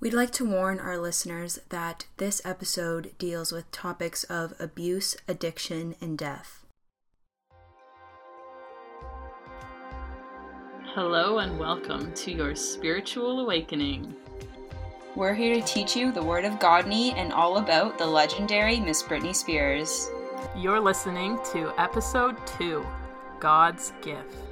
[0.00, 5.94] We'd like to warn our listeners that this episode deals with topics of abuse, addiction,
[6.00, 6.64] and death.
[10.94, 14.16] Hello and welcome to your spiritual awakening.
[15.16, 19.02] We're here to teach you the Word of Godney and all about the legendary Miss
[19.02, 20.08] Britney Spears.
[20.56, 22.86] You're listening to episode 2
[23.38, 24.49] God's Gift.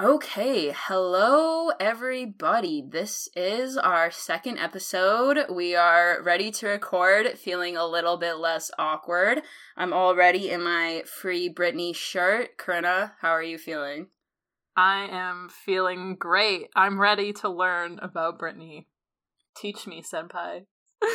[0.00, 2.82] Okay, hello everybody.
[2.88, 5.44] This is our second episode.
[5.50, 9.42] We are ready to record, feeling a little bit less awkward.
[9.76, 12.56] I'm already in my free Britney shirt.
[12.56, 14.06] Corinna, how are you feeling?
[14.74, 16.70] I am feeling great.
[16.74, 18.86] I'm ready to learn about Britney.
[19.54, 20.64] Teach me, senpai.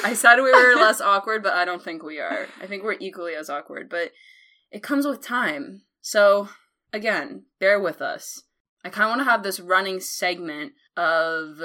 [0.04, 2.46] I said we were less awkward, but I don't think we are.
[2.62, 4.12] I think we're equally as awkward, but
[4.70, 5.82] it comes with time.
[6.02, 6.50] So,
[6.94, 8.44] again, bear with us.
[8.86, 11.58] I kind of want to have this running segment of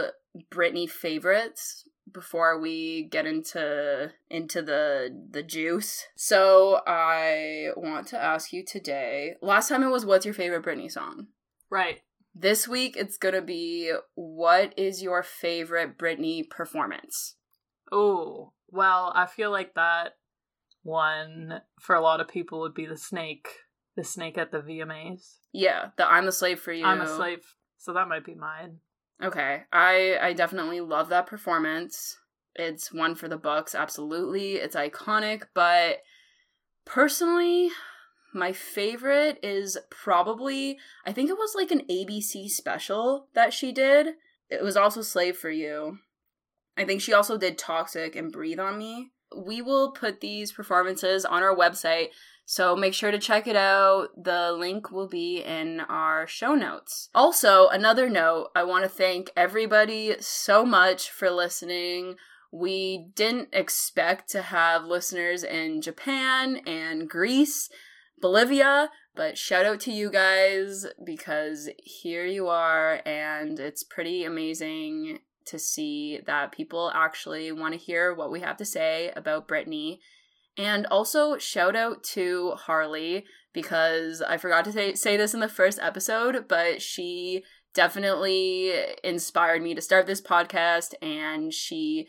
[0.50, 6.06] Britney favorites before we get into into the the juice.
[6.16, 9.34] So I want to ask you today.
[9.42, 11.26] Last time it was what's your favorite Britney song?
[11.68, 11.98] Right.
[12.34, 17.36] This week it's going to be what is your favorite Britney performance?
[17.92, 20.14] Oh, well, I feel like that
[20.82, 23.48] one for a lot of people would be the snake,
[24.00, 25.36] the snake at the VMAs.
[25.52, 26.86] Yeah, the I'm a slave for you.
[26.86, 28.78] I'm a slave, so that might be mine.
[29.22, 29.64] Okay.
[29.70, 32.16] I I definitely love that performance.
[32.54, 34.54] It's one for the books, absolutely.
[34.54, 35.98] It's iconic, but
[36.86, 37.68] personally,
[38.32, 44.14] my favorite is probably I think it was like an ABC special that she did.
[44.48, 45.98] It was also Slave for You.
[46.76, 49.10] I think she also did Toxic and Breathe on Me.
[49.36, 52.08] We will put these performances on our website,
[52.50, 54.08] so make sure to check it out.
[54.20, 57.08] The link will be in our show notes.
[57.14, 62.16] Also, another note I want to thank everybody so much for listening.
[62.50, 67.70] We didn't expect to have listeners in Japan and Greece,
[68.20, 75.20] Bolivia, but shout out to you guys because here you are, and it's pretty amazing
[75.46, 80.00] to see that people actually want to hear what we have to say about Britney.
[80.60, 85.48] And also, shout out to Harley because I forgot to say, say this in the
[85.48, 88.72] first episode, but she definitely
[89.02, 92.08] inspired me to start this podcast and she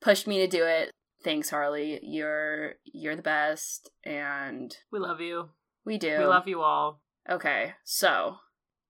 [0.00, 0.90] pushed me to do it.
[1.22, 2.00] Thanks, Harley.
[2.02, 5.50] You're you're the best and We love you.
[5.84, 6.18] we do.
[6.18, 7.00] We love you all.
[7.30, 8.38] Okay, so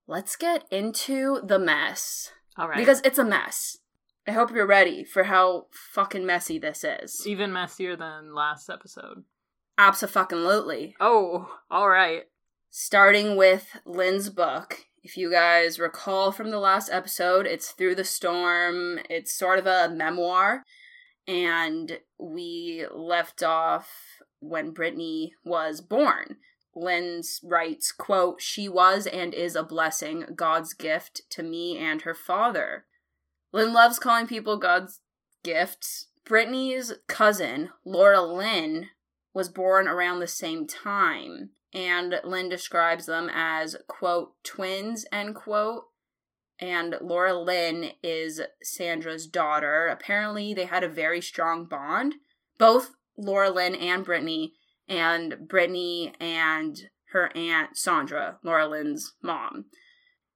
[0.07, 2.31] let's get into the mess.
[2.57, 2.79] All right.
[2.79, 3.77] Because it's a mess.
[4.27, 7.27] I hope you're ready for how fucking messy this is.
[7.27, 9.25] even messier than last episode.
[9.79, 10.97] Absolutely.
[11.01, 12.25] Oh, all right.
[12.71, 14.87] Starting with Lynn's book.
[15.03, 18.99] If you guys recall from the last episode, it's Through the Storm.
[19.09, 20.65] It's sort of a memoir.
[21.29, 23.89] And we left off
[24.41, 26.39] when Britney was born.
[26.75, 32.15] Lynn's writes, quote, She was and is a blessing, God's gift to me and her
[32.15, 32.85] father.
[33.57, 35.01] Lynn loves calling people God's
[35.43, 36.09] gifts.
[36.27, 38.89] Britney's cousin, Laura Lynn,
[39.33, 45.85] was born around the same time, and Lynn describes them as, quote, twins, end quote.
[46.59, 49.87] And Laura Lynn is Sandra's daughter.
[49.87, 52.17] Apparently, they had a very strong bond.
[52.59, 54.51] Both Laura Lynn and Britney,
[54.87, 59.65] and Britney and her aunt Sandra, Laura Lynn's mom.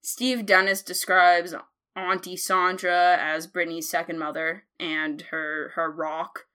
[0.01, 1.55] Steve Dennis describes
[2.01, 6.47] Auntie Sandra as Britney's second mother and her her rock.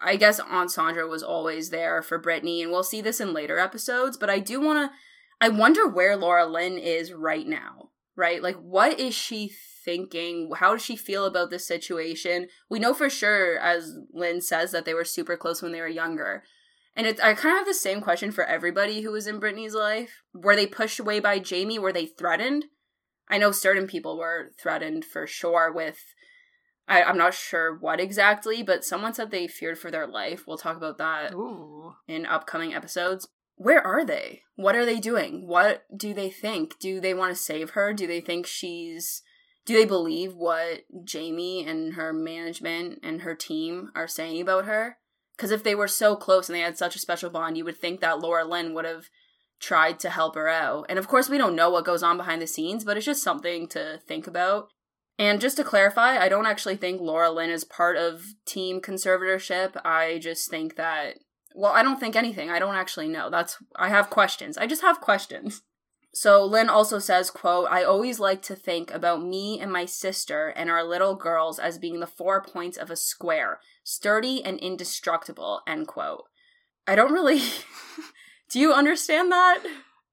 [0.00, 3.58] I guess Aunt Sandra was always there for Britney, and we'll see this in later
[3.58, 4.16] episodes.
[4.16, 4.96] But I do want to.
[5.40, 7.90] I wonder where Laura Lynn is right now.
[8.16, 9.52] Right, like what is she
[9.84, 10.50] thinking?
[10.56, 12.48] How does she feel about this situation?
[12.70, 15.88] We know for sure, as Lynn says, that they were super close when they were
[15.88, 16.42] younger.
[16.96, 19.74] And it's I kind of have the same question for everybody who was in Britney's
[19.74, 20.22] life.
[20.32, 21.78] Were they pushed away by Jamie?
[21.78, 22.64] Were they threatened?
[23.28, 25.98] I know certain people were threatened for sure with
[26.88, 30.44] I, I'm not sure what exactly, but someone said they feared for their life.
[30.46, 31.94] We'll talk about that Ooh.
[32.06, 33.26] in upcoming episodes.
[33.56, 34.42] Where are they?
[34.54, 35.48] What are they doing?
[35.48, 36.78] What do they think?
[36.78, 37.92] Do they want to save her?
[37.92, 39.22] Do they think she's
[39.66, 44.98] do they believe what Jamie and her management and her team are saying about her?
[45.36, 47.76] Because if they were so close and they had such a special bond, you would
[47.76, 49.10] think that Laura Lynn would have
[49.60, 50.86] tried to help her out.
[50.88, 53.22] And of course, we don't know what goes on behind the scenes, but it's just
[53.22, 54.68] something to think about.
[55.18, 59.80] And just to clarify, I don't actually think Laura Lynn is part of team conservatorship.
[59.84, 61.16] I just think that,
[61.54, 62.50] well, I don't think anything.
[62.50, 63.30] I don't actually know.
[63.30, 64.58] That's, I have questions.
[64.58, 65.62] I just have questions.
[66.12, 70.48] So Lynn also says, quote, I always like to think about me and my sister
[70.48, 75.60] and our little girls as being the four points of a square, sturdy and indestructible,
[75.66, 76.24] end quote.
[76.86, 77.40] I don't really
[78.50, 79.62] Do you understand that?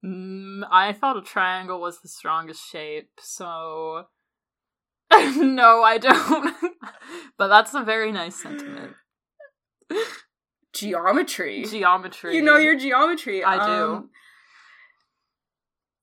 [0.03, 4.05] Mm, I thought a triangle was the strongest shape, so
[5.11, 6.55] no, I don't.
[7.37, 8.93] but that's a very nice sentiment.
[10.73, 11.65] Geometry.
[11.65, 12.35] Geometry.
[12.35, 13.43] You know your geometry.
[13.43, 13.93] I do.
[13.93, 14.09] Um,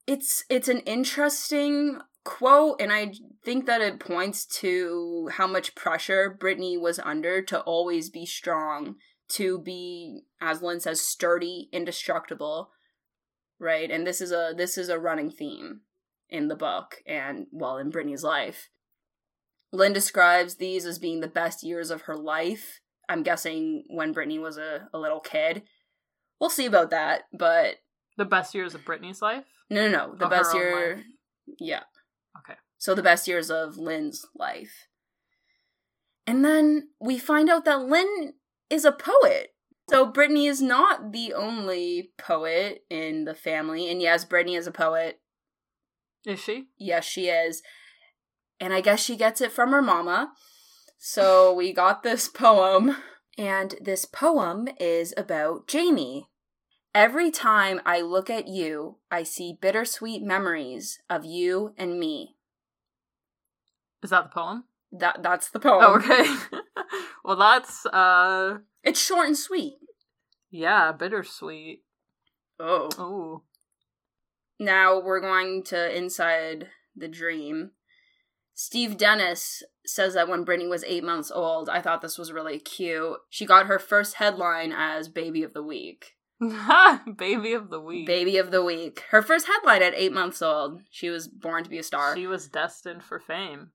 [0.07, 3.13] it's it's an interesting quote and I
[3.45, 8.97] think that it points to how much pressure Britney was under to always be strong,
[9.31, 12.71] to be as Lynn says sturdy, indestructible,
[13.59, 13.91] right?
[13.91, 15.81] And this is a this is a running theme
[16.29, 18.69] in the book and well in Britney's life.
[19.73, 22.81] Lynn describes these as being the best years of her life.
[23.09, 25.63] I'm guessing when Britney was a, a little kid.
[26.41, 27.77] We'll see about that, but
[28.17, 29.45] the best years of Britney's life?
[29.69, 30.15] No, no, no.
[30.17, 30.97] The Of best year.
[30.97, 31.05] life.
[31.59, 31.83] Yeah.
[32.39, 32.59] Okay.
[32.79, 34.87] So the best years of Lynn's life.
[36.27, 38.35] And then we find out that Lynn
[38.71, 39.55] is a poet.
[39.91, 43.91] So Britney is not the only poet in the family.
[43.91, 45.21] And yes, Britney is a poet.
[46.25, 46.69] Is she?
[46.79, 47.63] Yes, she is.
[48.61, 50.33] And I guess she gets it from her mama.
[50.97, 52.97] So we got this poem.
[53.37, 56.29] And this poem is about Jamie.
[56.95, 62.37] Every time I look at you, I see bittersweet memories of you and me.
[64.03, 64.65] Is that the poem?
[64.93, 65.85] That that's the poem.
[65.87, 66.61] Oh, okay.
[67.25, 69.75] well, that's uh It's short and sweet.
[70.51, 71.85] yeah, bittersweet.
[72.59, 72.89] Oh.
[72.99, 73.43] Oh.
[74.59, 77.71] Now we're going to inside the dream.
[78.53, 82.59] Steve Dennis says that when Britney was eight months old, I thought this was really
[82.59, 83.17] cute.
[83.31, 86.17] She got her first headline as Baby of the Week.
[87.17, 88.07] Baby of the week.
[88.07, 89.05] Baby of the Week.
[89.11, 90.81] Her first headline at eight months old.
[90.91, 92.15] She was born to be a star.
[92.17, 93.71] She was destined for fame.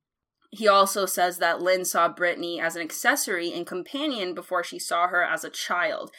[0.55, 5.07] He also says that Lynn saw Britney as an accessory and companion before she saw
[5.07, 6.11] her as a child.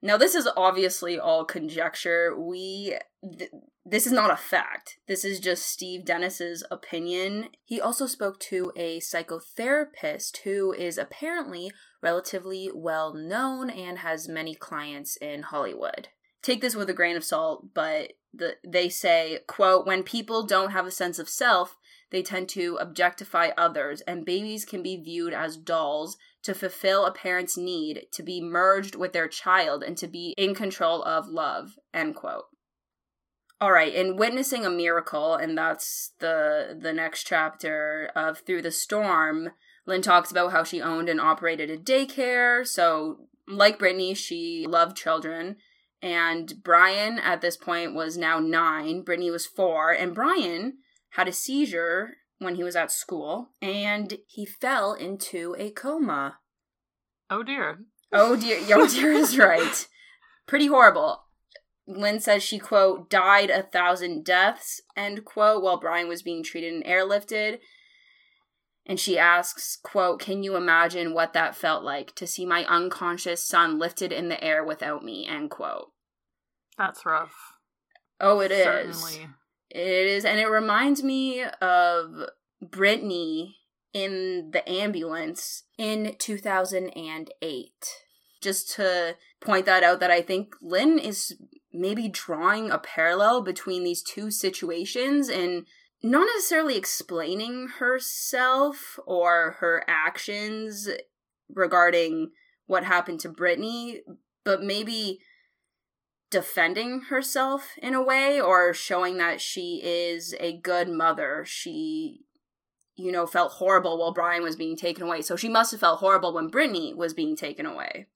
[0.00, 2.34] Now, this is obviously all conjecture.
[2.38, 2.98] We.
[3.38, 3.50] Th-
[3.84, 4.98] this is not a fact.
[5.08, 7.48] This is just Steve Dennis's opinion.
[7.64, 14.54] He also spoke to a psychotherapist who is apparently relatively well known and has many
[14.54, 16.08] clients in Hollywood.
[16.42, 20.70] Take this with a grain of salt, but the, they say, quote, when people don't
[20.70, 21.76] have a sense of self,
[22.12, 27.12] they tend to objectify others, and babies can be viewed as dolls to fulfill a
[27.12, 31.78] parent's need to be merged with their child and to be in control of love.
[31.92, 32.44] End quote.
[33.60, 38.72] All right, in witnessing a miracle, and that's the the next chapter of Through the
[38.72, 39.50] Storm,
[39.86, 42.66] Lynn talks about how she owned and operated a daycare.
[42.66, 45.56] So, like Britney, she loved children.
[46.02, 49.04] And Brian, at this point, was now nine.
[49.04, 49.92] Britney was four.
[49.92, 50.78] And Brian
[51.12, 56.38] had a seizure when he was at school and he fell into a coma.
[57.30, 57.80] Oh dear.
[58.12, 59.88] Oh dear, oh dear is right.
[60.46, 61.24] Pretty horrible.
[61.86, 66.72] Lynn says she, quote, died a thousand deaths, end quote, while Brian was being treated
[66.72, 67.58] and airlifted.
[68.86, 73.44] And she asks, quote, can you imagine what that felt like to see my unconscious
[73.44, 75.90] son lifted in the air without me, end quote.
[76.78, 77.34] That's rough.
[78.20, 78.64] Oh, it is.
[78.64, 79.28] Certainly.
[79.74, 82.28] It is, and it reminds me of
[82.62, 83.54] Britney
[83.94, 87.70] in the ambulance in 2008.
[88.42, 91.36] Just to point that out, that I think Lynn is
[91.72, 95.66] maybe drawing a parallel between these two situations and
[96.02, 100.88] not necessarily explaining herself or her actions
[101.48, 102.32] regarding
[102.66, 104.00] what happened to Britney,
[104.44, 105.20] but maybe
[106.32, 111.44] defending herself in a way or showing that she is a good mother.
[111.46, 112.22] She,
[112.96, 115.22] you know, felt horrible while Brian was being taken away.
[115.22, 118.06] So she must have felt horrible when Britney was being taken away.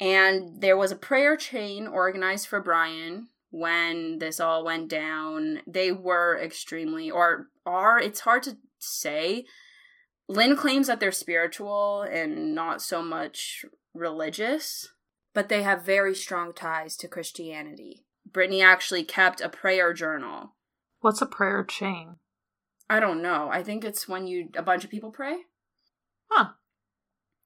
[0.00, 5.60] And there was a prayer chain organized for Brian when this all went down.
[5.66, 9.44] They were extremely, or are, it's hard to say.
[10.28, 14.88] Lynn claims that they're spiritual and not so much religious
[15.34, 18.04] but they have very strong ties to Christianity.
[18.30, 20.56] Britney actually kept a prayer journal.
[21.00, 22.16] What's a prayer chain?
[22.88, 23.48] I don't know.
[23.52, 25.42] I think it's when you a bunch of people pray.
[26.30, 26.50] Huh.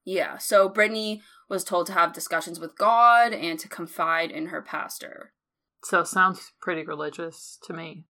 [0.05, 0.39] Yeah.
[0.39, 5.33] So Britney was told to have discussions with God and to confide in her pastor.
[5.85, 8.07] So sounds pretty religious to me.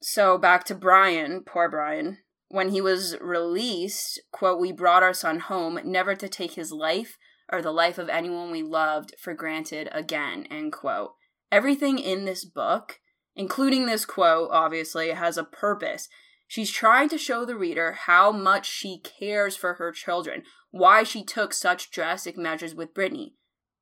[0.00, 2.18] So back to Brian, poor Brian.
[2.48, 7.18] When he was released, quote, we brought our son home, never to take his life
[7.50, 11.12] or the life of anyone we loved for granted again, end quote.
[11.50, 13.00] Everything in this book,
[13.34, 16.08] including this quote, obviously, has a purpose.
[16.46, 21.24] She's trying to show the reader how much she cares for her children, why she
[21.24, 23.32] took such drastic measures with Britney,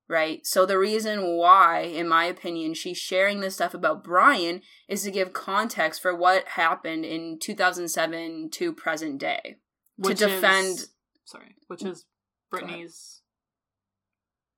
[0.09, 0.45] right?
[0.45, 5.11] So, the reason why, in my opinion, she's sharing this stuff about Brian is to
[5.11, 9.57] give context for what happened in 2007 to present day.
[9.97, 10.79] Which to defend.
[10.79, 10.89] Is,
[11.25, 12.05] sorry, which is
[12.53, 13.16] Britney's.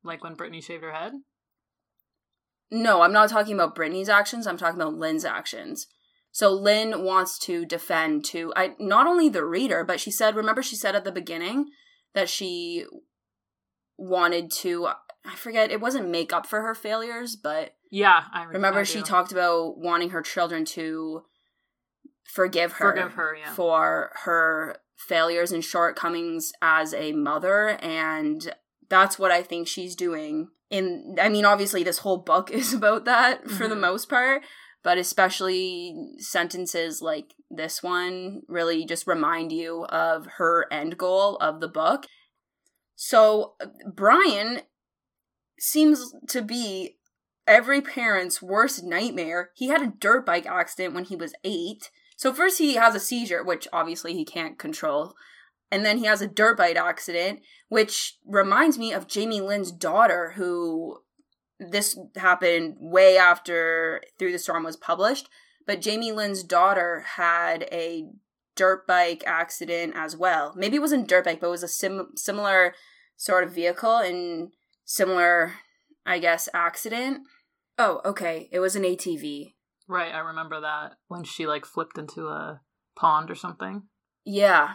[0.05, 1.13] Like when Britney shaved her head?
[2.71, 5.87] No, I'm not talking about Britney's actions, I'm talking about Lynn's actions.
[6.31, 10.63] So Lynn wants to defend to I not only the reader, but she said remember
[10.63, 11.71] she said at the beginning
[12.15, 12.85] that she
[13.97, 14.89] wanted to
[15.25, 19.03] I forget it wasn't make up for her failures, but yeah, I remember, remember she
[19.03, 21.23] talked about wanting her children to
[22.25, 23.53] forgive her, forgive her yeah.
[23.53, 28.55] for her failures and shortcomings as a mother and
[28.89, 33.05] that's what I think she's doing in I mean obviously this whole book is about
[33.05, 33.71] that for mm-hmm.
[33.71, 34.43] the most part,
[34.83, 41.61] but especially sentences like this one really just remind you of her end goal of
[41.61, 42.07] the book.
[42.97, 43.55] So
[43.87, 44.63] Brian
[45.59, 46.99] seems to be
[47.47, 49.51] every parent's worst nightmare.
[49.55, 51.91] He had a dirt bike accident when he was 8.
[52.17, 55.15] So first he has a seizure, which obviously he can't control.
[55.71, 60.33] And then he has a dirt bike accident, which reminds me of Jamie Lynn's daughter,
[60.37, 60.99] who
[61.61, 65.29] this happened way after Through the Storm was published.
[65.67, 68.07] But Jamie Lynn's daughter had a
[68.57, 70.55] dirt bike accident as well.
[70.57, 72.75] Maybe it wasn't dirt bike, but it was a sim- similar
[73.17, 74.51] sort of vehicle and
[74.85, 75.55] similar,
[76.07, 77.21] I guess, accident.
[77.77, 78.49] Oh, okay.
[78.51, 79.55] It was an ATV.
[79.87, 82.61] Right, I remember that when she like flipped into a
[82.97, 83.85] pond or something.
[84.25, 84.75] Yeah.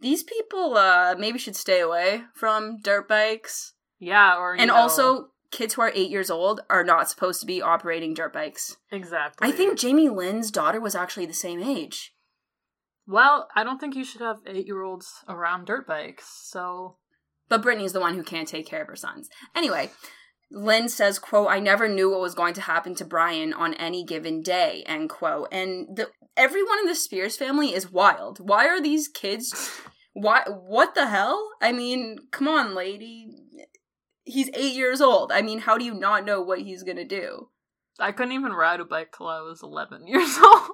[0.00, 3.74] These people uh maybe should stay away from dirt bikes.
[3.98, 7.46] Yeah, or And know, also kids who are 8 years old are not supposed to
[7.46, 8.76] be operating dirt bikes.
[8.90, 9.48] Exactly.
[9.48, 12.14] I think Jamie Lynn's daughter was actually the same age.
[13.06, 16.26] Well, I don't think you should have 8-year-olds around dirt bikes.
[16.44, 16.96] So
[17.50, 19.28] but Britney's the one who can't take care of her sons.
[19.54, 19.90] Anyway,
[20.52, 24.04] Lynn says, quote, I never knew what was going to happen to Brian on any
[24.04, 25.48] given day, end quote.
[25.52, 28.38] And the, everyone in the Spears family is wild.
[28.38, 29.80] Why are these kids
[30.12, 31.50] why what the hell?
[31.60, 33.28] I mean, come on, lady.
[34.24, 35.32] He's eight years old.
[35.32, 37.48] I mean, how do you not know what he's gonna do?
[37.98, 40.70] I couldn't even ride a bike till I was eleven years old.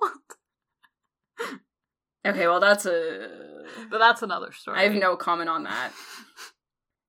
[2.27, 3.29] okay, well that's a
[3.91, 4.79] But that's another story.
[4.79, 5.93] I have no comment on that.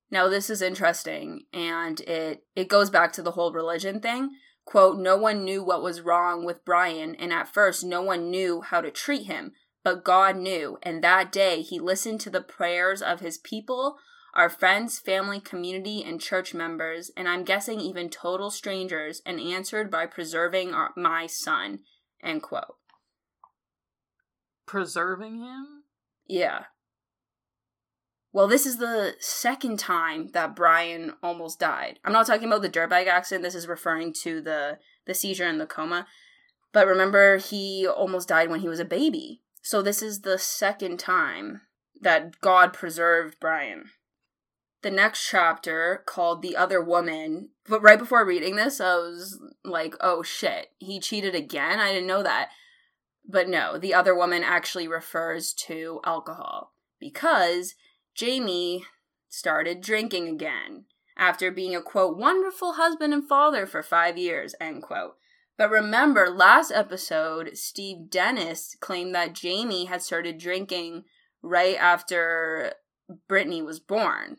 [0.10, 4.30] Now this is interesting and it it goes back to the whole religion thing.
[4.68, 8.60] Quote, no one knew what was wrong with Brian and at first no one knew
[8.60, 13.02] how to treat him, but God knew, and that day he listened to the prayers
[13.02, 13.96] of his people,
[14.34, 19.90] our friends, family, community, and church members, and I'm guessing even total strangers, and answered
[19.90, 21.80] by preserving our, my son.
[22.22, 22.76] End quote.
[24.66, 25.84] Preserving him?
[26.28, 26.64] Yeah.
[28.34, 32.00] Well, this is the second time that Brian almost died.
[32.04, 33.44] I'm not talking about the dirt bike accident.
[33.44, 36.06] This is referring to the the seizure and the coma.
[36.74, 39.42] But remember, he almost died when he was a baby.
[39.62, 41.62] So this is the second time
[42.02, 43.86] that God preserved Brian.
[44.84, 49.96] The next chapter called The Other Woman, but right before reading this, I was like,
[50.00, 51.80] oh shit, he cheated again?
[51.80, 52.50] I didn't know that.
[53.28, 57.74] But no, The Other Woman actually refers to alcohol because
[58.18, 58.84] Jamie
[59.30, 64.82] started drinking again after being a quote wonderful husband and father for five years end
[64.82, 65.18] quote.
[65.56, 71.04] But remember last episode steve dennis claimed that jamie had started drinking
[71.44, 72.74] right after
[73.30, 74.38] britney was born.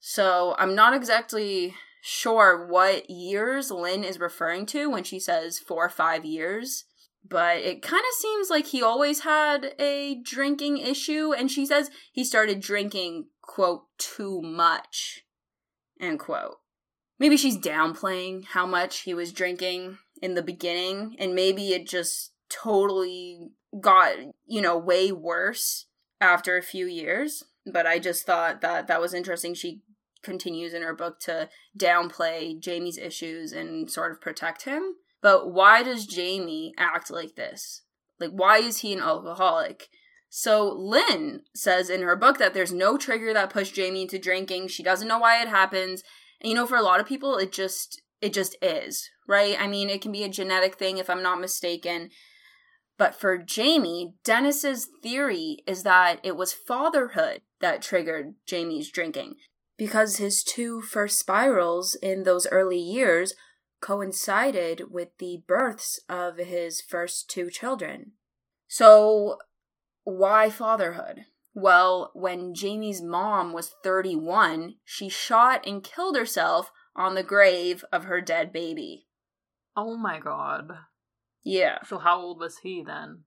[0.00, 5.86] So i'm not exactly sure what years lynn is referring to when she says four
[5.86, 6.84] or five years
[7.26, 11.90] but it kind of seems like he always had a drinking issue and she says
[12.12, 15.24] he started drinking quote too much
[16.00, 16.58] end quote.
[17.18, 22.32] Maybe she's downplaying how much he was drinking in the beginning and maybe it just
[22.50, 23.50] totally
[23.80, 24.16] got
[24.46, 25.86] you know way worse
[26.20, 29.54] after a few years but i just thought that that was interesting.
[29.54, 29.80] She
[30.22, 35.82] continues in her book to downplay jamie's issues and sort of protect him but why
[35.82, 37.80] does Jamie act like this?
[38.20, 39.88] Like, why is he an alcoholic?
[40.28, 44.68] So Lynn says in her book that there's no trigger that pushed Jamie into drinking.
[44.68, 46.02] She doesn't know why it happens.
[46.42, 49.56] And you know, for a lot of people, it just it just is, right?
[49.58, 52.10] I mean, it can be a genetic thing if I'm not mistaken.
[52.98, 59.36] But for Jamie, Dennis's theory is that it was fatherhood that triggered Jamie's drinking
[59.78, 63.32] because his two first spirals in those early years
[63.84, 68.12] coincided with the births of his first two children.
[68.66, 69.36] So,
[70.04, 71.26] why fatherhood?
[71.52, 78.04] Well, when Jamie's mom was 31, she shot and killed herself on the grave of
[78.04, 79.06] her dead baby.
[79.76, 80.72] Oh my god.
[81.44, 81.78] Yeah.
[81.86, 83.24] So how old was he then?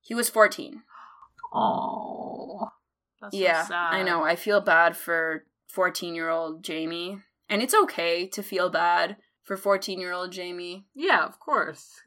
[0.00, 0.82] He was 14.
[1.54, 2.70] Oh.
[3.22, 3.94] That's so yeah, sad.
[3.94, 4.24] I know.
[4.24, 7.20] I feel bad for 14 year old Jamie.
[7.48, 9.16] And it's okay to feel bad
[9.46, 10.84] for 14 year old Jamie.
[10.94, 12.02] Yeah, of course.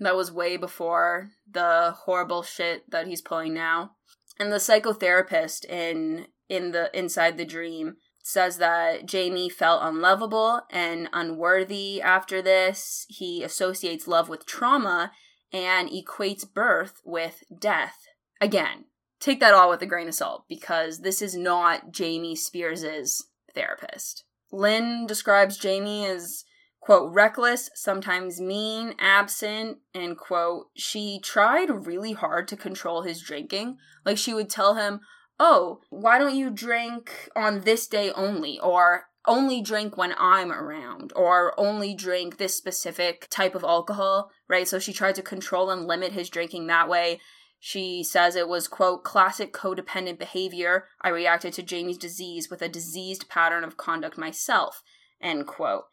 [0.00, 3.92] That was way before the horrible shit that he's pulling now.
[4.38, 11.08] And the psychotherapist in in the inside the dream says that Jamie felt unlovable and
[11.12, 13.06] unworthy after this.
[13.08, 15.12] He associates love with trauma
[15.52, 18.06] and equates birth with death.
[18.40, 18.86] Again,
[19.20, 24.24] take that all with a grain of salt because this is not Jamie Spears's therapist.
[24.50, 26.44] Lynn describes Jamie as
[26.84, 33.78] quote reckless, sometimes mean, absent, and quote she tried really hard to control his drinking.
[34.04, 35.00] Like she would tell him,
[35.40, 41.10] "Oh, why don't you drink on this day only?" or only drink when I'm around
[41.16, 44.68] or only drink this specific type of alcohol, right?
[44.68, 47.18] So she tried to control and limit his drinking that way.
[47.58, 50.84] She says it was, quote, classic codependent behavior.
[51.00, 54.82] I reacted to Jamie's disease with a diseased pattern of conduct myself,
[55.22, 55.84] end quote.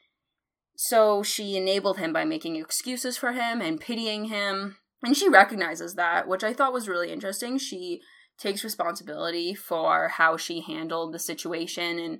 [0.75, 4.77] So she enabled him by making excuses for him and pitying him.
[5.03, 7.57] And she recognizes that, which I thought was really interesting.
[7.57, 8.01] She
[8.37, 12.19] takes responsibility for how she handled the situation and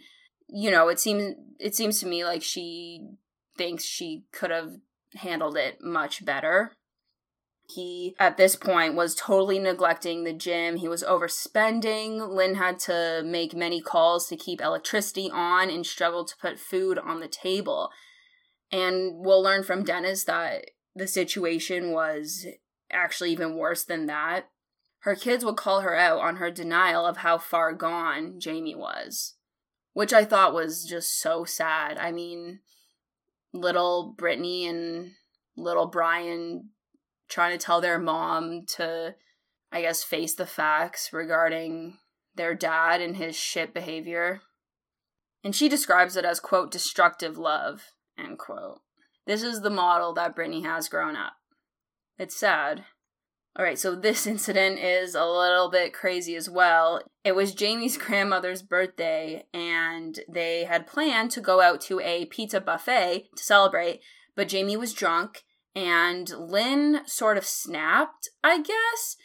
[0.52, 3.08] you know, it seems it seems to me like she
[3.58, 4.74] thinks she could have
[5.16, 6.74] handled it much better.
[7.74, 10.76] He, at this point, was totally neglecting the gym.
[10.76, 12.30] He was overspending.
[12.30, 17.00] Lynn had to make many calls to keep electricity on and struggled to put food
[17.00, 17.90] on the table.
[18.72, 22.46] And we'll learn from Dennis that the situation was
[22.92, 24.50] actually even worse than that.
[25.00, 29.36] Her kids would call her out on her denial of how far gone Jamie was,
[29.94, 31.98] which I thought was just so sad.
[31.98, 32.60] I mean,
[33.54, 35.12] little Britney and
[35.58, 36.70] little Brian
[37.30, 39.16] trying to tell their mom to,
[39.72, 41.98] I guess, face the facts regarding
[42.36, 44.42] their dad and his shit behavior.
[45.44, 47.86] And she describes it as, quote, destructive love,
[48.22, 48.82] end quote.
[49.26, 51.34] This is the model that Britney has grown up.
[52.18, 52.86] It's sad.
[53.56, 57.02] All right, so this incident is a little bit crazy as well.
[57.24, 62.62] It was Jamie's grandmother's birthday, and they had planned to go out to a pizza
[62.62, 64.02] buffet to celebrate,
[64.36, 65.44] but Jamie was drunk,
[65.76, 69.18] and Lynn sort of snapped, I guess.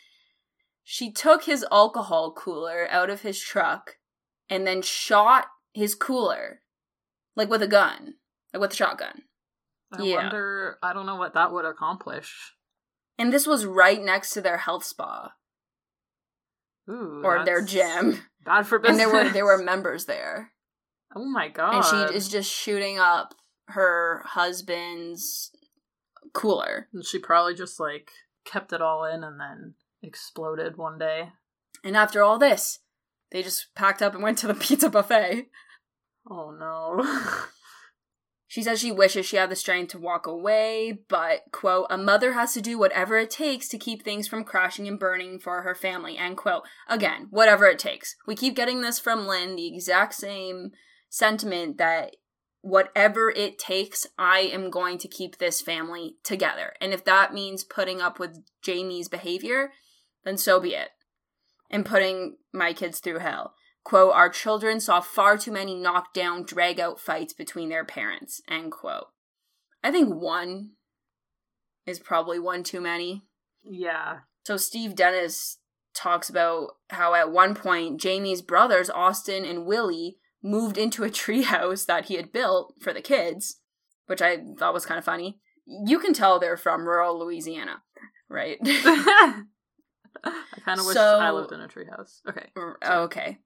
[0.84, 3.96] She took his alcohol cooler out of his truck
[4.48, 6.62] and then shot his cooler,
[7.34, 8.14] like with a gun,
[8.60, 9.22] with a shotgun.
[9.92, 10.16] I Yeah.
[10.16, 12.54] wonder I don't know what that would accomplish.
[13.18, 15.32] And this was right next to their health spa
[16.90, 17.22] Ooh.
[17.24, 18.20] or their gym.
[18.44, 19.00] Bad for business.
[19.02, 20.52] And there were there were members there.
[21.14, 21.74] Oh my god.
[21.76, 23.34] And she is just shooting up
[23.68, 25.50] her husband's
[26.34, 26.88] cooler.
[26.92, 28.10] And she probably just like
[28.44, 31.30] kept it all in and then exploded one day.
[31.82, 32.80] And after all this,
[33.32, 35.46] they just packed up and went to the pizza buffet.
[36.28, 37.02] Oh no.
[38.56, 42.32] She says she wishes she had the strength to walk away, but, quote, a mother
[42.32, 45.74] has to do whatever it takes to keep things from crashing and burning for her
[45.74, 46.62] family, end quote.
[46.88, 48.16] Again, whatever it takes.
[48.26, 50.70] We keep getting this from Lynn, the exact same
[51.10, 52.16] sentiment that
[52.62, 56.72] whatever it takes, I am going to keep this family together.
[56.80, 59.72] And if that means putting up with Jamie's behavior,
[60.24, 60.92] then so be it.
[61.70, 63.52] And putting my kids through hell.
[63.86, 68.72] Quote, our children saw far too many knockdown, drag out fights between their parents, end
[68.72, 69.06] quote.
[69.80, 70.72] I think one
[71.86, 73.22] is probably one too many.
[73.62, 74.22] yeah.
[74.44, 75.58] So Steve Dennis
[75.94, 81.86] talks about how at one point Jamie's brothers, Austin and Willie, moved into a treehouse
[81.86, 83.60] that he had built for the kids,
[84.06, 85.38] which I thought was kind of funny.
[85.64, 87.84] You can tell they're from rural Louisiana,
[88.28, 88.58] right?
[90.24, 92.20] I kind of wish So- I lived in a treehouse.
[92.28, 92.46] Okay.
[92.56, 93.38] Oh, okay.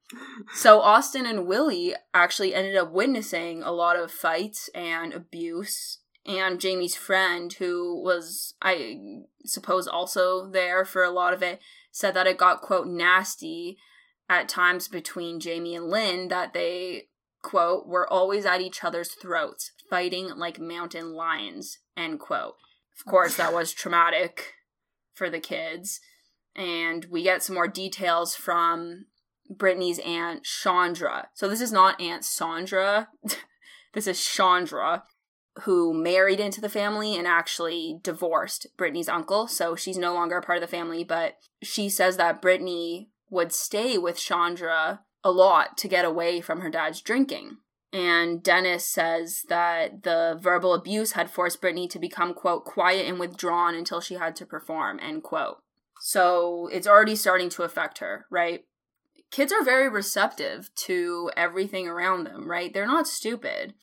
[0.54, 5.98] So Austin and Willie actually ended up witnessing a lot of fights and abuse.
[6.26, 8.98] And Jamie's friend, who was, I
[9.44, 13.78] suppose, also there for a lot of it, said that it got, quote, nasty
[14.28, 17.08] at times between Jamie and Lynn, that they,
[17.42, 22.54] quote, were always at each other's throats, fighting like mountain lions, end quote.
[22.98, 24.52] Of course, that was traumatic
[25.14, 26.00] for the kids.
[26.60, 29.06] And we get some more details from
[29.50, 31.28] Britney's aunt Chandra.
[31.32, 33.08] So this is not Aunt Sandra.
[33.94, 35.04] this is Chandra.
[35.62, 39.48] who married into the family and actually divorced Britney's uncle.
[39.48, 43.52] So she's no longer a part of the family, but she says that Britney would
[43.52, 47.56] stay with Chandra a lot to get away from her dad's drinking.
[47.90, 53.18] And Dennis says that the verbal abuse had forced Britney to become, quote, quiet and
[53.18, 55.58] withdrawn until she had to perform, end quote.
[56.00, 58.64] So it's already starting to affect her, right?
[59.30, 62.72] Kids are very receptive to everything around them, right?
[62.72, 63.74] They're not stupid.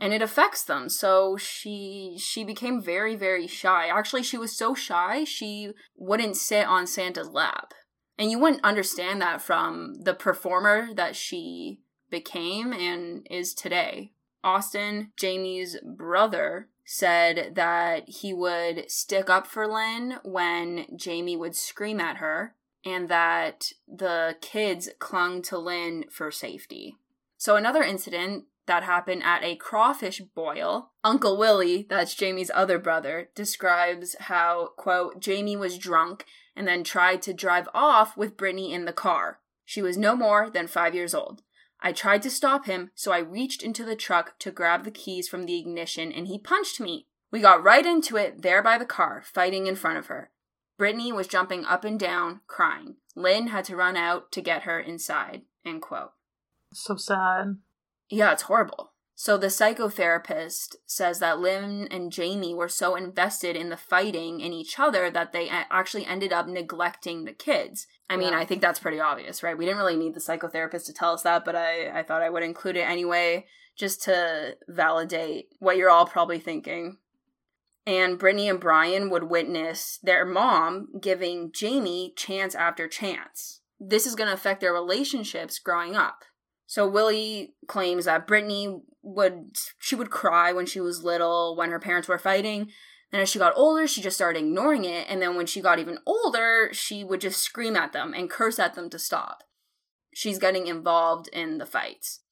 [0.00, 0.88] And it affects them.
[0.88, 3.88] So she she became very very shy.
[3.88, 7.72] Actually, she was so shy, she wouldn't sit on Santa's lap.
[8.18, 14.12] And you wouldn't understand that from the performer that she became and is today.
[14.44, 22.00] Austin, Jamie's brother, said that he would stick up for Lynn when Jamie would scream
[22.00, 26.96] at her, and that the kids clung to Lynn for safety.
[27.38, 33.28] So, another incident that happened at a crawfish boil, Uncle Willie, that's Jamie's other brother,
[33.34, 36.24] describes how, quote, Jamie was drunk
[36.56, 39.40] and then tried to drive off with Britney in the car.
[39.64, 41.42] She was no more than five years old.
[41.84, 45.28] I tried to stop him, so I reached into the truck to grab the keys
[45.28, 47.08] from the ignition and he punched me.
[47.30, 50.30] We got right into it there by the car, fighting in front of her.
[50.80, 52.96] Britney was jumping up and down, crying.
[53.14, 55.42] Lynn had to run out to get her inside.
[55.64, 56.12] End quote.
[56.72, 57.58] So sad.
[58.08, 58.93] Yeah, it's horrible.
[59.16, 64.52] So the psychotherapist says that Lynn and Jamie were so invested in the fighting in
[64.52, 67.86] each other that they actually ended up neglecting the kids.
[68.10, 68.38] I mean, yeah.
[68.38, 69.56] I think that's pretty obvious, right?
[69.56, 72.30] We didn't really need the psychotherapist to tell us that, but I, I thought I
[72.30, 73.46] would include it anyway,
[73.76, 76.98] just to validate what you're all probably thinking.
[77.86, 83.60] And Britney and Brian would witness their mom giving Jamie chance after chance.
[83.78, 86.24] This is going to affect their relationships growing up.
[86.66, 91.78] So Willie claims that Britney would she would cry when she was little when her
[91.78, 92.70] parents were fighting.
[93.12, 95.78] Then as she got older, she just started ignoring it, and then when she got
[95.78, 99.44] even older, she would just scream at them and curse at them to stop.
[100.12, 102.22] She's getting involved in the fights.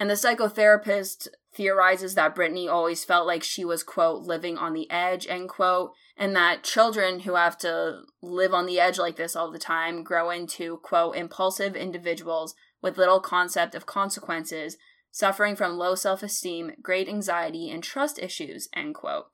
[0.00, 4.88] And the psychotherapist theorizes that Britney always felt like she was, quote, living on the
[4.90, 9.34] edge, end quote, and that children who have to live on the edge like this
[9.34, 14.76] all the time grow into, quote, impulsive individuals with little concept of consequences,
[15.10, 19.26] suffering from low self esteem, great anxiety, and trust issues, end quote.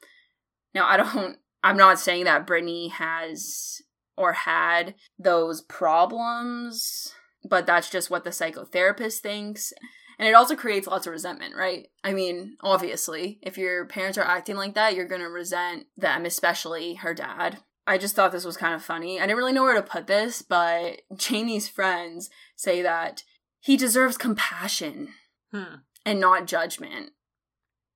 [0.74, 3.80] Now, I don't, I'm not saying that Britney has
[4.16, 7.12] or had those problems,
[7.48, 9.72] but that's just what the psychotherapist thinks.
[10.18, 11.88] And it also creates lots of resentment, right?
[12.04, 16.24] I mean, obviously, if your parents are acting like that, you're going to resent them,
[16.24, 17.59] especially her dad.
[17.87, 19.18] I just thought this was kind of funny.
[19.18, 23.24] I didn't really know where to put this, but Jamie's friends say that
[23.64, 25.09] he deserves compassion
[25.50, 25.77] hmm.
[26.05, 27.12] and not judgment.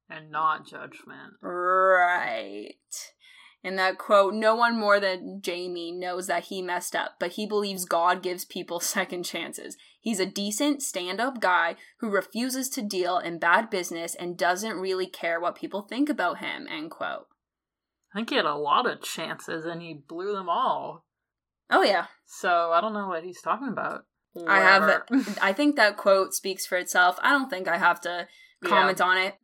[0.09, 1.35] And not judgment.
[1.43, 2.73] Right.
[3.63, 7.47] And that quote, no one more than Jamie knows that he messed up, but he
[7.47, 9.77] believes God gives people second chances.
[10.01, 14.79] He's a decent, stand up guy who refuses to deal in bad business and doesn't
[14.79, 17.27] really care what people think about him, end quote.
[18.15, 21.05] I think he had a lot of chances and he blew them all.
[21.69, 22.07] Oh, yeah.
[22.25, 24.07] So I don't know what he's talking about.
[24.47, 25.37] I have.
[25.41, 27.19] I think that quote speaks for itself.
[27.23, 28.29] I don't think I have to
[28.65, 29.07] comment yeah.
[29.07, 29.35] on it.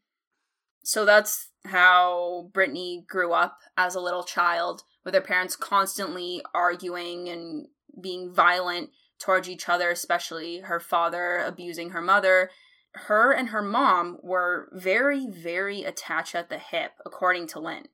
[0.84, 7.28] So that's how Britney grew up as a little child, with her parents constantly arguing
[7.28, 7.68] and
[8.00, 12.50] being violent towards each other, especially her father abusing her mother.
[12.92, 17.88] Her and her mom were very, very attached at the hip, according to Lynn.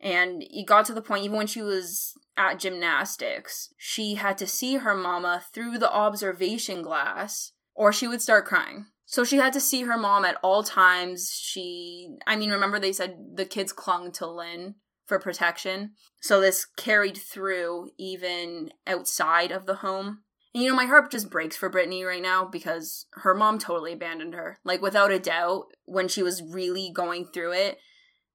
[0.00, 4.46] And it got to the point, even when she was at gymnastics, she had to
[4.46, 8.86] see her mama through the observation glass or she would start crying.
[9.06, 11.30] So she had to see her mom at all times.
[11.32, 14.74] She, I mean, remember they said the kids clung to Lynn
[15.06, 15.92] for protection.
[16.20, 20.22] So this carried through even outside of the home.
[20.52, 23.92] And you know, my heart just breaks for Britney right now because her mom totally
[23.92, 24.58] abandoned her.
[24.64, 27.78] Like, without a doubt, when she was really going through it,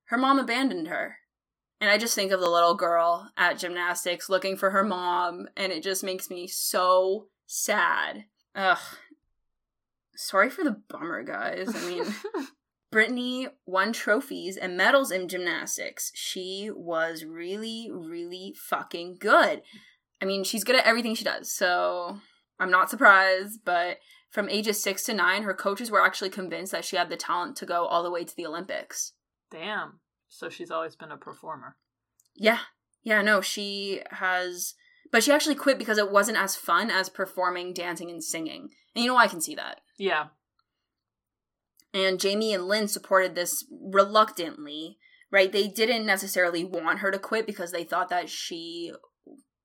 [0.05, 1.17] her mom abandoned her.
[1.81, 5.71] And I just think of the little girl at gymnastics looking for her mom, and
[5.71, 8.25] it just makes me so sad.
[8.55, 8.77] Ugh.
[10.15, 11.75] Sorry for the bummer, guys.
[11.75, 12.05] I mean,
[12.93, 16.11] Britney won trophies and medals in gymnastics.
[16.13, 19.63] She was really, really fucking good.
[20.21, 22.19] I mean, she's good at everything she does, so
[22.59, 23.97] I'm not surprised, but
[24.29, 27.55] from ages six to nine, her coaches were actually convinced that she had the talent
[27.57, 29.13] to go all the way to the Olympics.
[29.49, 29.99] Damn.
[30.33, 31.75] So she's always been a performer.
[32.35, 32.59] Yeah.
[33.03, 34.75] Yeah, no, she has
[35.11, 38.69] but she actually quit because it wasn't as fun as performing, dancing and singing.
[38.95, 39.81] And you know I can see that.
[39.97, 40.27] Yeah.
[41.93, 44.97] And Jamie and Lynn supported this reluctantly,
[45.29, 45.51] right?
[45.51, 48.93] They didn't necessarily want her to quit because they thought that she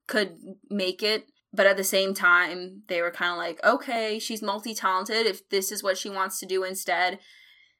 [0.08, 0.36] could
[0.68, 1.26] make it.
[1.52, 5.26] But at the same time, they were kind of like, okay, she's multi talented.
[5.26, 7.20] If this is what she wants to do instead,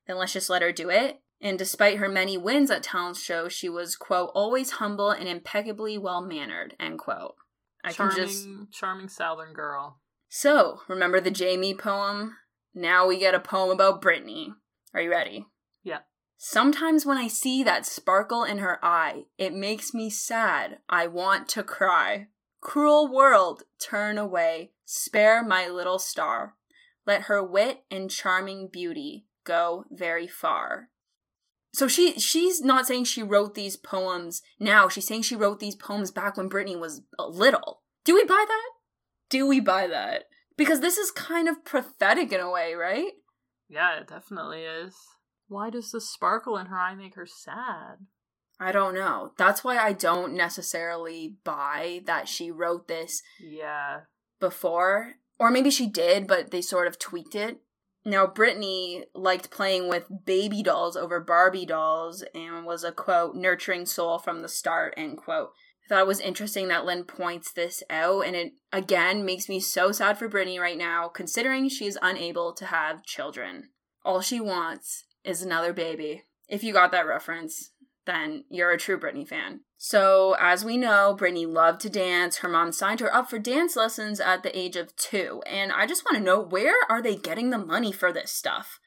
[0.06, 1.20] then let's just let her do it.
[1.40, 5.98] And despite her many wins at talent shows, she was, quote, always humble and impeccably
[5.98, 7.36] well mannered, end quote.
[7.84, 8.48] I charming, can just.
[8.72, 10.00] Charming Southern girl.
[10.28, 12.36] So, remember the Jamie poem?
[12.74, 14.48] Now we get a poem about Britney.
[14.92, 15.46] Are you ready?
[15.82, 16.00] Yeah.
[16.36, 20.78] Sometimes when I see that sparkle in her eye, it makes me sad.
[20.88, 22.28] I want to cry.
[22.60, 24.72] Cruel world, turn away.
[24.84, 26.54] Spare my little star.
[27.06, 30.88] Let her wit and charming beauty go very far.
[31.76, 34.88] So she she's not saying she wrote these poems now.
[34.88, 37.82] She's saying she wrote these poems back when Britney was a little.
[38.02, 38.70] Do we buy that?
[39.28, 40.24] Do we buy that?
[40.56, 43.12] Because this is kind of prophetic in a way, right?
[43.68, 44.94] Yeah, it definitely is.
[45.48, 48.06] Why does the sparkle in her eye make her sad?
[48.58, 49.32] I don't know.
[49.36, 53.20] That's why I don't necessarily buy that she wrote this.
[53.38, 54.04] Yeah.
[54.40, 55.16] Before.
[55.38, 57.58] Or maybe she did, but they sort of tweaked it.
[58.06, 63.84] Now, Britney liked playing with baby dolls over Barbie dolls and was a quote, nurturing
[63.84, 65.50] soul from the start, end quote.
[65.84, 69.58] I thought it was interesting that Lynn points this out, and it again makes me
[69.58, 73.70] so sad for Britney right now, considering she's unable to have children.
[74.04, 76.22] All she wants is another baby.
[76.48, 77.72] If you got that reference,
[78.04, 79.62] then you're a true Britney fan.
[79.78, 82.38] So, as we know, Britney loved to dance.
[82.38, 85.42] Her mom signed her up for dance lessons at the age of two.
[85.46, 88.80] And I just want to know where are they getting the money for this stuff?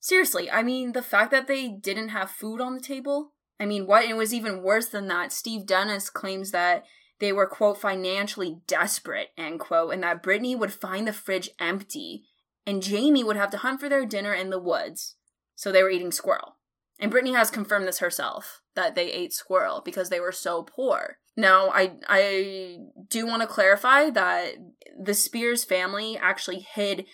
[0.00, 3.86] Seriously, I mean, the fact that they didn't have food on the table, I mean,
[3.86, 4.04] what?
[4.04, 5.32] It was even worse than that.
[5.32, 6.84] Steve Dennis claims that
[7.18, 12.24] they were, quote, financially desperate, end quote, and that Britney would find the fridge empty
[12.68, 15.16] and Jamie would have to hunt for their dinner in the woods.
[15.54, 16.57] So they were eating squirrel.
[16.98, 21.18] And Britney has confirmed this herself that they ate squirrel because they were so poor.
[21.36, 24.54] Now, I I do want to clarify that
[25.00, 27.06] the Spears family actually hid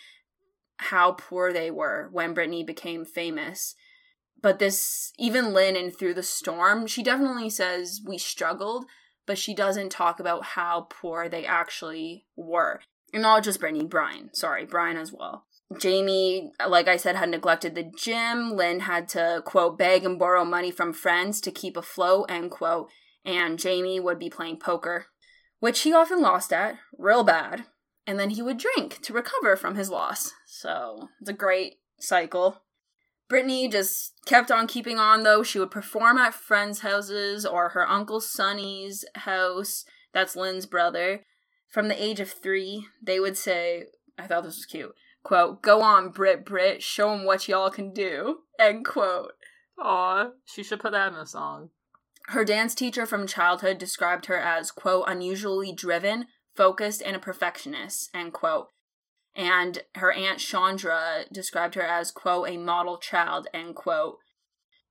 [0.78, 3.74] how poor they were when Britney became famous
[4.44, 8.84] but this, even Lynn in Through the Storm, she definitely says we struggled,
[9.24, 12.82] but she doesn't talk about how poor they actually were.
[13.14, 14.34] And not just Britney, Brian.
[14.34, 15.46] Sorry, Brian as well.
[15.78, 18.56] Jamie, like I said, had neglected the gym.
[18.56, 22.88] Lynn had to, quote, beg and borrow money from friends to keep afloat, end quote.
[23.24, 25.06] And Jamie would be playing poker,
[25.60, 27.64] which he often lost at, real bad.
[28.06, 30.32] And then he would drink to recover from his loss.
[30.46, 32.62] So it's a great cycle.
[33.30, 35.42] Britney just kept on keeping on though.
[35.42, 39.84] She would perform at friends' houses or her uncle Sonny's house.
[40.12, 41.24] That's Lynn's brother.
[41.68, 43.86] From the age of three, they would say,
[44.18, 44.94] I thought this was cute.
[45.24, 48.44] Quote, go on, Brit Brit, show 'em what y'all can do.
[48.58, 49.32] End quote.
[49.78, 51.70] Aw, she should put that in a song.
[52.28, 58.10] Her dance teacher from childhood described her as, quote, unusually driven, focused, and a perfectionist,
[58.14, 58.68] end quote
[59.36, 64.18] and her aunt Chandra described her as quote a model child end quote.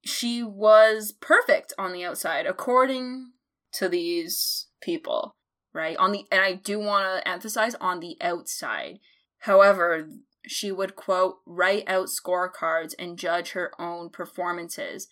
[0.03, 3.31] She was perfect on the outside according
[3.73, 5.35] to these people,
[5.73, 5.95] right?
[5.97, 8.99] On the and I do want to emphasize on the outside.
[9.43, 10.09] However,
[10.45, 15.07] she would quote write out scorecards and judge her own performances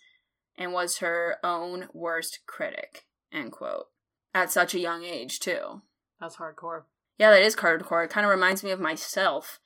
[0.58, 3.86] and was her own worst critic end quote
[4.34, 5.80] at such a young age too
[6.20, 6.82] that's hardcore
[7.18, 8.04] yeah, that is hardcore.
[8.04, 9.60] It kind of reminds me of myself.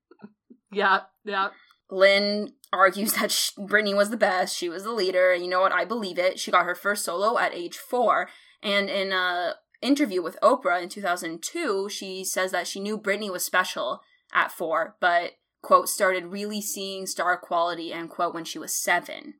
[0.72, 1.50] yeah, yeah.
[1.90, 4.56] Lynn argues that she, Britney was the best.
[4.56, 5.32] She was the leader.
[5.32, 5.72] And you know what?
[5.72, 6.38] I believe it.
[6.38, 8.28] She got her first solo at age four.
[8.62, 13.44] And in a interview with Oprah in 2002, she says that she knew Britney was
[13.44, 14.00] special
[14.32, 19.34] at four, but, quote, started really seeing star quality, end quote, when she was seven.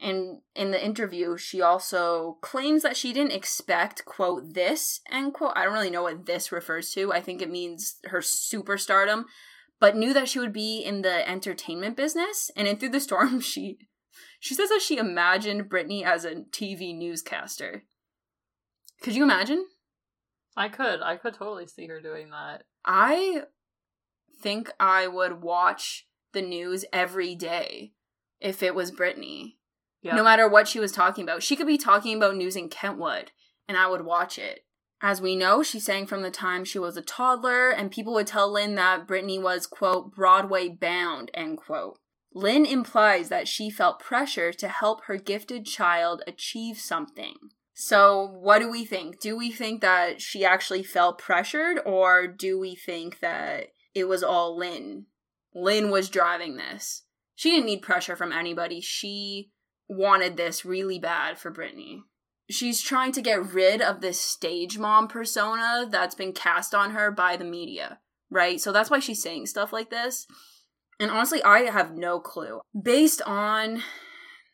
[0.00, 5.52] And in the interview, she also claims that she didn't expect, quote, this, end quote.
[5.56, 7.12] I don't really know what this refers to.
[7.12, 9.24] I think it means her superstardom,
[9.80, 12.50] but knew that she would be in the entertainment business.
[12.56, 13.78] And in Through the Storm, she
[14.40, 17.84] she says that she imagined Britney as a TV newscaster.
[19.02, 19.66] Could you imagine?
[20.56, 21.00] I could.
[21.02, 22.64] I could totally see her doing that.
[22.84, 23.42] I
[24.40, 27.92] think I would watch the news every day
[28.40, 29.54] if it was Britney.
[30.02, 30.14] Yep.
[30.14, 31.42] No matter what she was talking about.
[31.42, 33.32] She could be talking about news in Kentwood,
[33.68, 34.60] and I would watch it.
[35.00, 38.26] As we know, she sang from the time she was a toddler, and people would
[38.26, 41.98] tell Lynn that Britney was, quote, Broadway bound, end quote.
[42.34, 47.34] Lynn implies that she felt pressure to help her gifted child achieve something.
[47.80, 49.20] So, what do we think?
[49.20, 54.24] Do we think that she actually felt pressured, or do we think that it was
[54.24, 55.06] all Lynn
[55.54, 57.02] Lynn was driving this.
[57.34, 58.80] She didn't need pressure from anybody.
[58.80, 59.50] She
[59.88, 62.00] wanted this really bad for Britney.
[62.50, 67.10] She's trying to get rid of this stage mom persona that's been cast on her
[67.10, 67.98] by the media,
[68.30, 68.60] right?
[68.60, 70.26] So that's why she's saying stuff like this.
[70.98, 72.60] And honestly, I have no clue.
[72.80, 73.82] Based on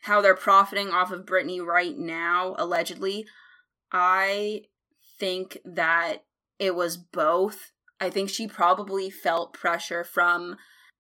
[0.05, 3.27] how they're profiting off of Britney right now, allegedly,
[3.91, 4.65] I
[5.19, 6.25] think that
[6.59, 7.73] it was both.
[7.99, 10.57] I think she probably felt pressure from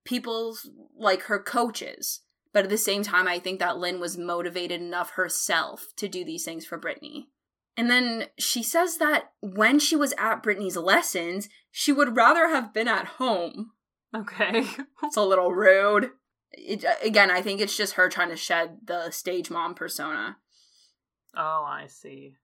[0.06, 0.56] people
[0.98, 2.20] like her coaches.
[2.54, 6.24] But at the same time, I think that Lynn was motivated enough herself to do
[6.24, 7.24] these things for Britney.
[7.76, 12.72] And then she says that when she was at Britney's lessons, she would rather have
[12.72, 13.72] been at home.
[14.16, 14.64] Okay.
[15.02, 16.10] it's a little rude.
[16.56, 20.36] It, again, I think it's just her trying to shed the stage mom persona.
[21.36, 22.34] Oh, I see.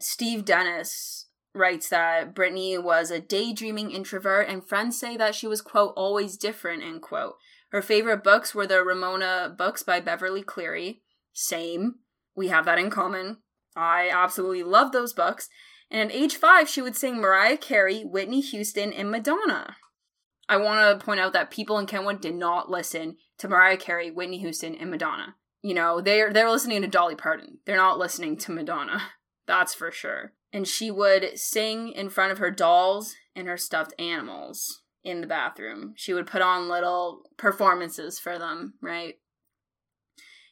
[0.00, 5.62] Steve Dennis writes that Britney was a daydreaming introvert, and friends say that she was,
[5.62, 7.36] quote, always different, end quote.
[7.70, 11.02] Her favorite books were the Ramona books by Beverly Cleary.
[11.32, 11.96] Same.
[12.36, 13.38] We have that in common.
[13.76, 15.48] I absolutely love those books.
[15.90, 19.76] And at age five, she would sing Mariah Carey, Whitney Houston, and Madonna.
[20.48, 24.10] I want to point out that people in Kentwood did not listen to Mariah Carey,
[24.10, 25.36] Whitney Houston, and Madonna.
[25.62, 27.58] You know, they're they're listening to Dolly Parton.
[27.64, 29.02] They're not listening to Madonna.
[29.46, 30.32] That's for sure.
[30.52, 35.26] And she would sing in front of her dolls and her stuffed animals in the
[35.26, 35.94] bathroom.
[35.96, 39.16] She would put on little performances for them, right?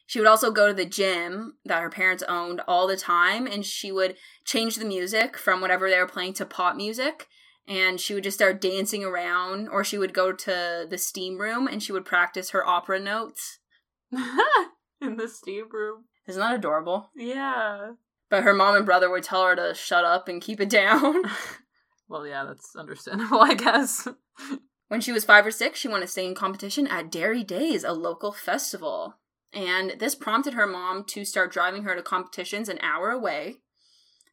[0.05, 3.65] She would also go to the gym that her parents owned all the time and
[3.65, 7.27] she would change the music from whatever they were playing to pop music
[7.67, 11.67] and she would just start dancing around or she would go to the steam room
[11.67, 13.59] and she would practice her opera notes
[15.01, 16.05] in the steam room.
[16.27, 17.09] Isn't that adorable?
[17.15, 17.93] Yeah.
[18.29, 21.23] But her mom and brother would tell her to shut up and keep it down.
[22.07, 24.07] well, yeah, that's understandable, I guess.
[24.87, 27.93] when she was five or six, she won a singing competition at Dairy Days, a
[27.93, 29.15] local festival.
[29.53, 33.57] And this prompted her mom to start driving her to competitions an hour away.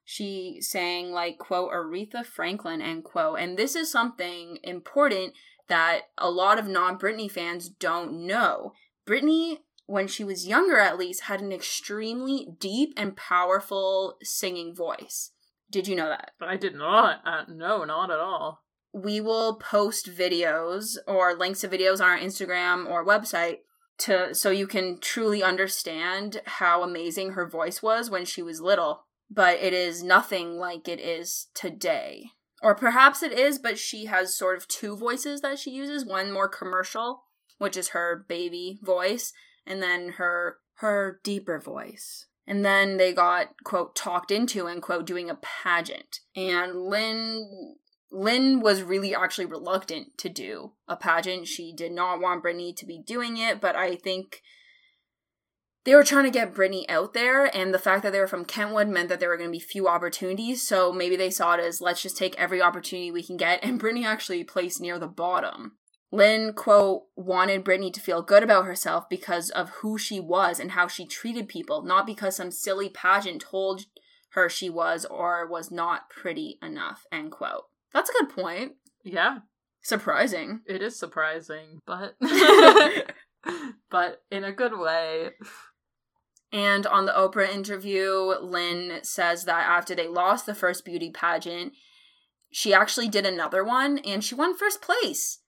[0.04, 3.38] She sang, like, quote, Aretha Franklin, end quote.
[3.38, 5.34] And this is something important
[5.68, 8.72] that a lot of non Britney fans don't know.
[9.06, 9.58] Britney
[9.90, 15.32] when she was younger at least, had an extremely deep and powerful singing voice.
[15.68, 16.30] Did you know that?
[16.40, 17.20] I did not.
[17.26, 18.62] Uh, no, not at all.
[18.92, 23.58] We will post videos or links to videos on our Instagram or website
[23.98, 29.06] to so you can truly understand how amazing her voice was when she was little.
[29.30, 32.30] But it is nothing like it is today.
[32.62, 36.32] Or perhaps it is, but she has sort of two voices that she uses, one
[36.32, 37.22] more commercial,
[37.58, 39.32] which is her baby voice,
[39.66, 42.26] and then her her deeper voice.
[42.46, 46.20] And then they got quote talked into and quote doing a pageant.
[46.34, 47.76] And Lynn
[48.10, 51.46] Lynn was really actually reluctant to do a pageant.
[51.46, 54.42] She did not want Britney to be doing it, but I think
[55.84, 58.44] they were trying to get Britney out there, and the fact that they were from
[58.44, 60.66] Kentwood meant that there were going to be few opportunities.
[60.66, 63.64] So maybe they saw it as let's just take every opportunity we can get.
[63.64, 65.72] And Britney actually placed near the bottom.
[66.12, 70.72] Lynn, quote, wanted Britney to feel good about herself because of who she was and
[70.72, 73.86] how she treated people, not because some silly pageant told
[74.30, 77.64] her she was or was not pretty enough, end quote.
[77.92, 78.72] That's a good point.
[79.04, 79.38] Yeah.
[79.82, 80.60] Surprising.
[80.66, 82.16] It is surprising, but
[83.90, 85.30] but in a good way.
[86.52, 91.74] And on the Oprah interview, Lynn says that after they lost the first beauty pageant,
[92.52, 95.40] she actually did another one and she won first place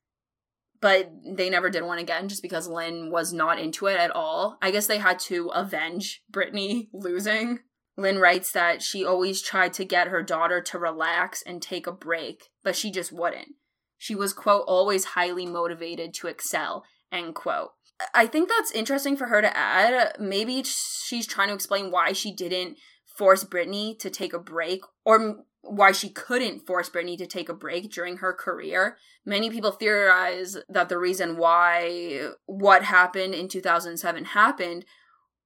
[0.83, 4.59] but they never did one again just because Lynn was not into it at all.
[4.61, 7.61] I guess they had to avenge Britney losing.
[7.97, 11.93] Lynn writes that she always tried to get her daughter to relax and take a
[11.93, 13.55] break, but she just wouldn't.
[13.97, 17.71] She was, quote, always highly motivated to excel, end quote.
[18.15, 20.17] I think that's interesting for her to add.
[20.19, 22.79] Maybe she's trying to explain why she didn't
[23.17, 27.55] force Britney to take a break, or why she couldn't force Britney to take a
[27.55, 28.97] break during her career.
[29.25, 34.85] Many people theorize that the reason why what happened in 2007 happened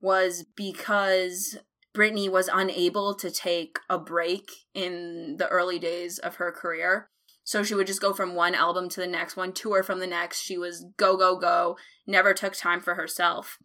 [0.01, 1.59] was because
[1.95, 7.11] Britney was unable to take a break in the early days of her career.
[7.47, 10.07] So she would just go from one album to the next one, tour from the
[10.07, 10.43] next.
[10.43, 13.59] She was go, go, go, never took time for herself.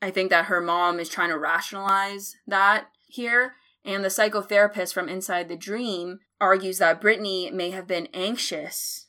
[0.00, 3.52] I think that her mom is trying to rationalize that here
[3.84, 9.08] and the psychotherapist from Inside the Dream argues that Britney may have been anxious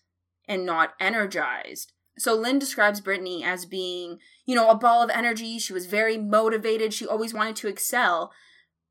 [0.50, 1.94] and not energized.
[2.18, 5.60] So Lynn describes Britney as being, you know, a ball of energy.
[5.60, 6.94] She was very motivated.
[6.94, 8.34] She always wanted to excel.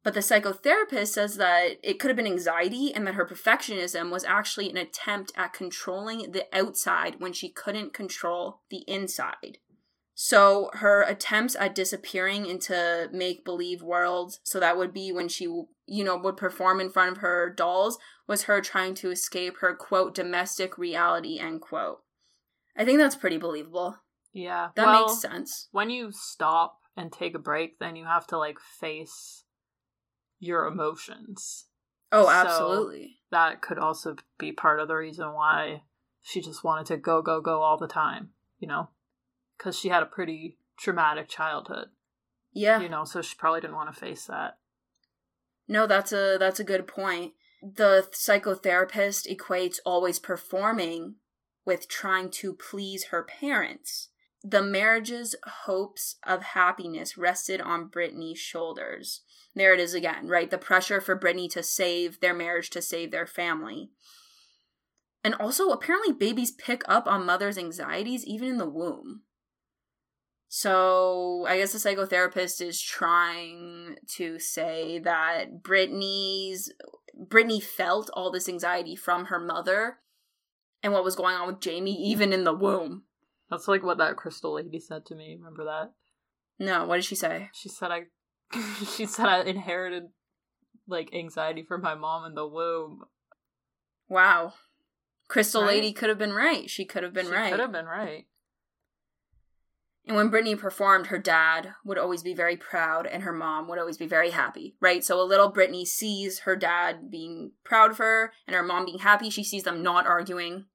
[0.04, 4.24] But the psychotherapist says that it could have been anxiety and that her perfectionism was
[4.24, 9.58] actually an attempt at controlling the outside when she couldn't control the inside.
[10.14, 15.44] So her attempts at disappearing into make believe worlds, so that would be when she,
[15.44, 19.74] you know, would perform in front of her dolls, was her trying to escape her
[19.74, 22.00] quote domestic reality end quote.
[22.76, 23.98] I think that's pretty believable.
[24.32, 24.68] Yeah.
[24.76, 25.68] That well, makes sense.
[25.72, 29.41] When you stop and take a break, then you have to like face
[30.42, 31.66] your emotions.
[32.10, 33.18] Oh, So- absolutely.
[33.30, 35.84] That could also be part of the reason why
[36.20, 38.90] she just wanted to go, go, go all the time, you know?
[39.56, 41.88] Because she had a pretty traumatic childhood,
[42.52, 42.80] yeah.
[42.80, 44.58] you know, so she probably didn't want to face that.
[45.68, 47.32] No, that's a that's a good point.
[47.62, 51.14] The psychotherapist equates always performing
[51.64, 54.08] with trying to please her parents.
[54.42, 59.22] The marriage's hopes of happiness rested on Britney's shoulders.
[59.54, 60.50] There it is again, right?
[60.50, 63.90] The pressure for Britney to save their marriage, to save their family.
[65.24, 69.22] And also, apparently, babies pick up on mothers' anxieties even in the womb.
[70.48, 76.72] So, I guess the psychotherapist is trying to say that Britney's
[77.18, 79.98] Britney felt all this anxiety from her mother
[80.82, 83.04] and what was going on with Jamie even in the womb.
[83.50, 85.36] That's like what that crystal lady said to me.
[85.38, 85.92] Remember that?
[86.58, 87.50] No, what did she say?
[87.54, 88.04] She said I
[88.96, 90.08] she said I inherited
[90.86, 93.04] like anxiety from my mom in the womb.
[94.08, 94.54] Wow.
[95.28, 95.74] Crystal Right?
[95.74, 96.68] Lady could have been right.
[96.68, 97.50] She could have been she right.
[97.50, 98.26] Could have been right.
[100.06, 103.78] And when Britney performed, her dad would always be very proud and her mom would
[103.78, 105.04] always be very happy, right?
[105.04, 108.98] So a little Britney sees her dad being proud of her and her mom being
[108.98, 109.30] happy.
[109.30, 110.66] She sees them not arguing,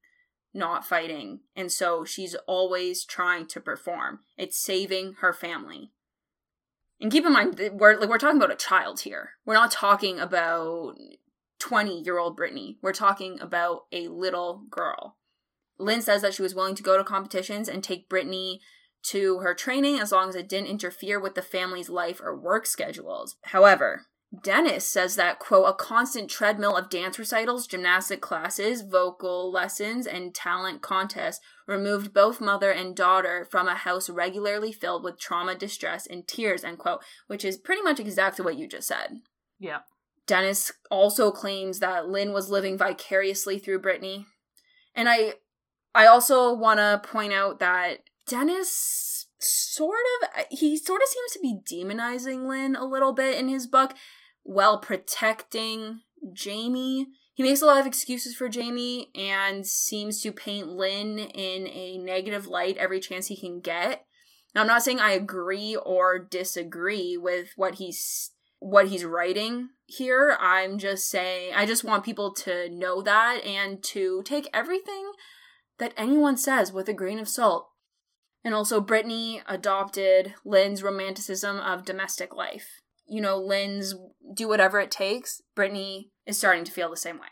[0.53, 1.41] not fighting.
[1.57, 4.19] And so she's always trying to perform.
[4.37, 5.91] It's saving her family.
[6.99, 9.31] And keep in mind, that we're like we're talking about a child here.
[9.45, 10.95] We're not talking about
[11.59, 12.77] 20 year old Britney.
[12.81, 15.17] We're talking about a little girl.
[15.79, 18.59] Lynn says that she was willing to go to competitions and take Britney
[19.03, 22.65] to her training as long as it didn't interfere with the family's life or work
[22.65, 23.37] schedules.
[23.43, 24.07] However,
[24.43, 30.35] Dennis says that, quote, a constant treadmill of dance recitals, gymnastic classes, vocal lessons, and
[30.35, 36.05] talent contests removed both mother and daughter from a house regularly filled with trauma, distress,
[36.05, 39.21] and tears, end quote, which is pretty much exactly what you just said.
[39.59, 39.79] Yeah.
[40.27, 44.25] Dennis also claims that Lynn was living vicariously through Britney.
[44.93, 45.35] And I
[45.95, 51.39] I also want to point out that Dennis sort of he sort of seems to
[51.39, 53.93] be demonizing Lynn a little bit in his book
[54.47, 55.99] while protecting
[56.33, 57.07] Jamie.
[57.33, 61.97] He makes a lot of excuses for Jamie and seems to paint Lynn in a
[61.97, 64.05] negative light every chance he can get.
[64.55, 70.35] Now, I'm not saying I agree or disagree with what he's what he's writing here.
[70.39, 75.11] I'm just saying I just want people to know that and to take everything
[75.77, 77.67] that anyone says with a grain of salt.
[78.43, 82.76] And also Britney adopted Lynn's romanticism of domestic life.
[83.07, 83.95] You know, Lynn's
[84.33, 85.41] do whatever it takes.
[85.55, 87.27] Britney is starting to feel the same way.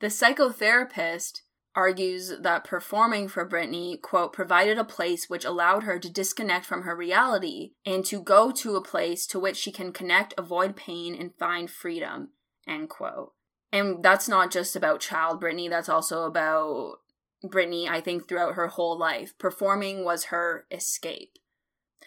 [0.00, 1.40] The psychotherapist
[1.74, 6.82] argues that performing for Britney, quote, provided a place which allowed her to disconnect from
[6.82, 11.14] her reality and to go to a place to which she can connect, avoid pain,
[11.14, 12.30] and find freedom,
[12.66, 13.32] end quote.
[13.72, 16.96] And that's not just about child Britney, that's also about
[17.44, 19.36] Britney, I think, throughout her whole life.
[19.38, 21.38] Performing was her escape.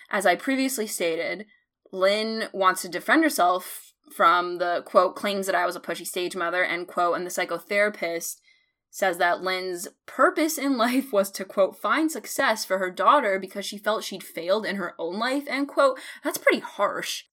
[0.09, 1.45] As I previously stated,
[1.91, 6.35] Lynn wants to defend herself from the quote claims that I was a pushy stage
[6.35, 8.37] mother, end quote, and the psychotherapist
[8.91, 13.65] says that Lynn's purpose in life was to quote find success for her daughter because
[13.65, 15.99] she felt she'd failed in her own life, end quote.
[16.23, 17.23] That's pretty harsh.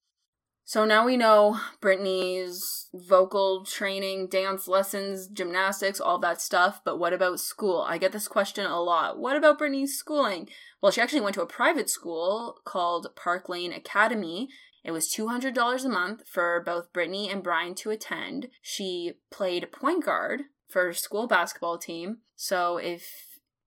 [0.68, 7.12] So now we know Britney's vocal training, dance lessons, gymnastics, all that stuff, but what
[7.12, 7.86] about school?
[7.88, 9.16] I get this question a lot.
[9.16, 10.48] What about Britney's schooling?
[10.82, 14.48] Well, she actually went to a private school called Park Lane Academy.
[14.82, 18.48] It was $200 a month for both Britney and Brian to attend.
[18.60, 22.18] She played point guard for school basketball team.
[22.34, 23.06] So if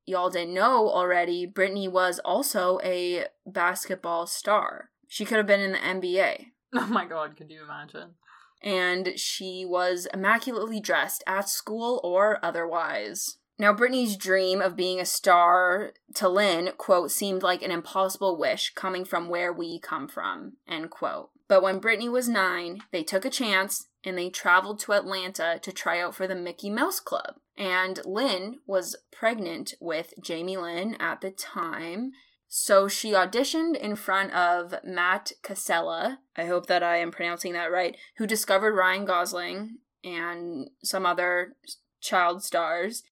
[0.05, 4.89] y'all didn't know already, Britney was also a basketball star.
[5.07, 8.15] She could have been in the NBA Oh my god, could you imagine?
[8.61, 13.37] and she was immaculately dressed at school or otherwise.
[13.57, 18.73] Now, Britney's dream of being a star to Lynn, quote, seemed like an impossible wish
[18.73, 21.29] coming from where we come from, end quote.
[21.49, 25.71] But when Britney was nine, they took a chance and they traveled to Atlanta to
[25.73, 27.35] try out for the Mickey Mouse Club.
[27.57, 32.11] And Lynn was pregnant with Jamie Lynn at the time.
[32.51, 36.19] So she auditioned in front of Matt Casella.
[36.35, 37.95] I hope that I am pronouncing that right.
[38.17, 41.55] Who discovered Ryan Gosling and some other
[42.01, 43.03] child stars.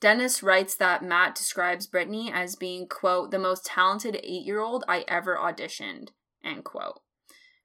[0.00, 4.82] Dennis writes that Matt describes Britney as being, quote, the most talented eight year old
[4.88, 6.08] I ever auditioned,
[6.42, 7.00] end quote.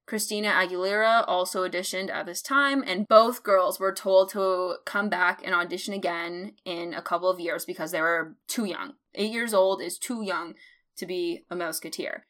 [0.05, 5.41] Christina Aguilera also auditioned at this time, and both girls were told to come back
[5.45, 8.95] and audition again in a couple of years because they were too young.
[9.15, 10.55] Eight years old is too young
[10.97, 12.21] to be a Mouseketeer.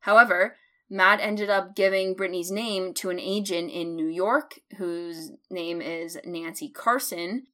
[0.00, 0.56] However,
[0.90, 6.18] Matt ended up giving Britney's name to an agent in New York whose name is
[6.24, 7.44] Nancy Carson.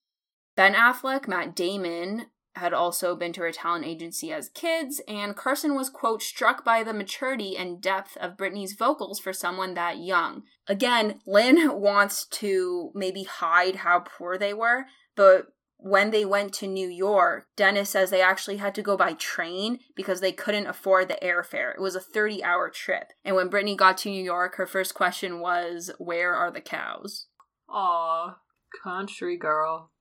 [0.56, 2.26] Ben Affleck, Matt Damon,
[2.56, 6.82] had also been to her talent agency as kids, and Carson was, quote, struck by
[6.82, 10.42] the maturity and depth of Britney's vocals for someone that young.
[10.66, 15.46] Again, Lynn wants to maybe hide how poor they were, but
[15.78, 19.78] when they went to New York, Dennis says they actually had to go by train
[19.94, 21.72] because they couldn't afford the airfare.
[21.72, 23.12] It was a 30 hour trip.
[23.24, 27.26] And when Britney got to New York, her first question was, Where are the cows?
[27.68, 28.36] Aw,
[28.82, 29.92] country girl.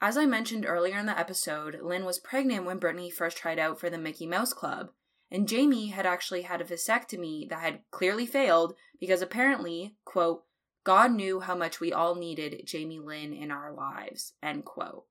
[0.00, 3.80] As I mentioned earlier in the episode, Lynn was pregnant when Britney first tried out
[3.80, 4.90] for the Mickey Mouse Club,
[5.30, 10.44] and Jamie had actually had a vasectomy that had clearly failed because apparently, quote,
[10.86, 15.04] God knew how much we all needed Jamie Lynn in our lives, end quote.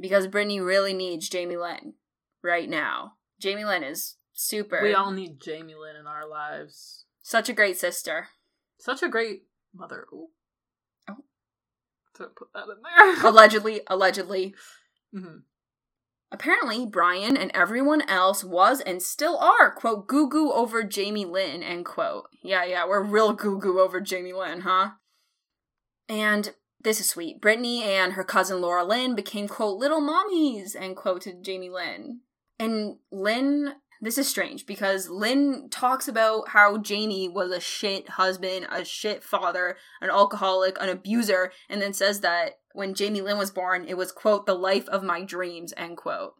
[0.00, 1.94] Because Britney really needs Jamie Lynn
[2.42, 3.14] right now.
[3.38, 4.80] Jamie Lynn is super.
[4.82, 7.04] We all need Jamie Lynn in our lives.
[7.22, 8.28] Such a great sister.
[8.78, 9.42] Such a great
[9.74, 10.06] mother.
[10.12, 10.30] Ooh
[12.18, 13.24] to put that in there.
[13.30, 14.54] allegedly, allegedly.
[15.14, 15.38] Mm-hmm.
[16.30, 21.62] Apparently, Brian and everyone else was and still are, quote, goo goo over Jamie Lynn,
[21.62, 22.24] end quote.
[22.42, 24.90] Yeah, yeah, we're real goo goo over Jamie Lynn, huh?
[26.08, 27.40] And this is sweet.
[27.40, 32.20] Britney and her cousin Laura Lynn became, quote, little mommies, end quote, to Jamie Lynn.
[32.58, 38.66] And Lynn this is strange because Lynn talks about how Jamie was a shit husband,
[38.70, 43.50] a shit father, an alcoholic, an abuser, and then says that when Jamie Lynn was
[43.50, 46.34] born, it was, quote, the life of my dreams, end quote.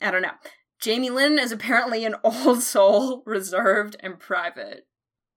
[0.00, 0.32] I don't know.
[0.80, 4.86] Jamie Lynn is apparently an old soul, reserved and private.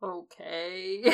[0.04, 1.10] Okay.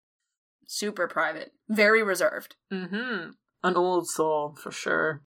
[0.66, 1.52] Super private.
[1.68, 2.56] Very reserved.
[2.72, 3.30] Mm hmm.
[3.62, 5.22] An old soul, for sure.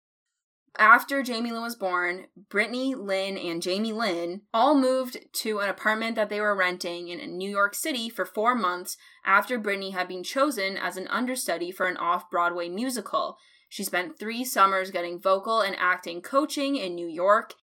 [0.79, 6.17] After Jamie Lynn was born, Britney, Lynn, and Jamie Lynn all moved to an apartment
[6.17, 10.23] that they were renting in New York City for four months after Britney had been
[10.23, 13.39] chosen as an understudy for an off Broadway musical.
[13.69, 17.55] She spent three summers getting vocal and acting coaching in New York.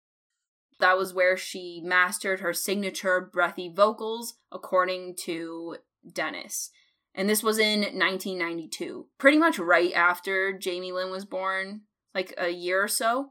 [0.79, 5.77] That was where she mastered her signature breathy vocals, according to
[6.11, 6.71] Dennis.
[7.13, 11.81] And this was in 1992, pretty much right after Jamie Lynn was born
[12.13, 13.29] like a year or so,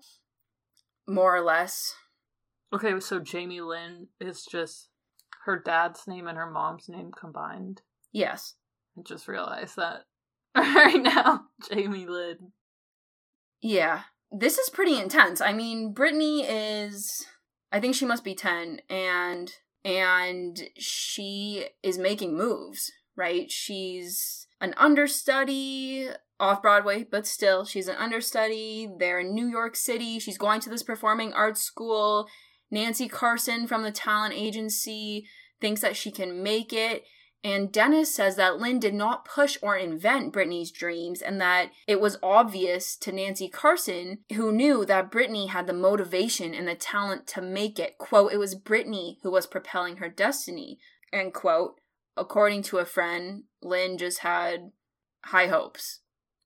[1.06, 1.94] more or less.
[2.72, 4.88] Okay, so Jamie Lynn is just
[5.44, 7.82] her dad's name and her mom's name combined.
[8.12, 8.54] Yes.
[8.96, 10.04] I just realized that
[10.56, 11.46] right now.
[11.70, 12.52] Jamie Lynn.
[13.60, 14.02] Yeah.
[14.30, 15.40] This is pretty intense.
[15.40, 17.26] I mean, Britney is
[17.70, 19.52] I think she must be 10 and
[19.84, 23.50] and she is making moves, right?
[23.50, 26.08] She's an understudy
[26.42, 28.90] off Broadway, but still, she's an understudy.
[28.98, 30.18] They're in New York City.
[30.18, 32.26] She's going to this performing arts school.
[32.68, 35.24] Nancy Carson from the talent agency
[35.60, 37.04] thinks that she can make it.
[37.44, 42.00] And Dennis says that Lynn did not push or invent Britney's dreams and that it
[42.00, 47.28] was obvious to Nancy Carson, who knew that Britney had the motivation and the talent
[47.28, 47.98] to make it.
[47.98, 50.78] Quote, it was Britney who was propelling her destiny.
[51.12, 51.76] End quote.
[52.16, 54.72] According to a friend, Lynn just had
[55.26, 56.00] high hopes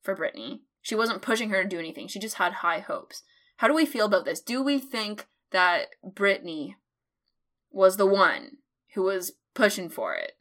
[0.07, 0.61] for Britney.
[0.81, 2.09] She wasn't pushing her to do anything.
[2.09, 3.23] She just had high hopes.
[3.57, 4.41] How do we feel about this?
[4.41, 6.77] Do we think that Britney
[7.71, 8.59] was the one
[8.95, 10.33] who was pushing for it?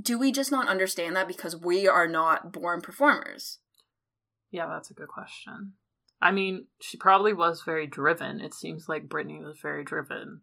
[0.00, 3.58] Do we just not understand that because we are not born performers?
[4.50, 5.74] Yeah, that's a good question.
[6.20, 8.40] I mean, she probably was very driven.
[8.40, 10.40] It seems like Britney was very driven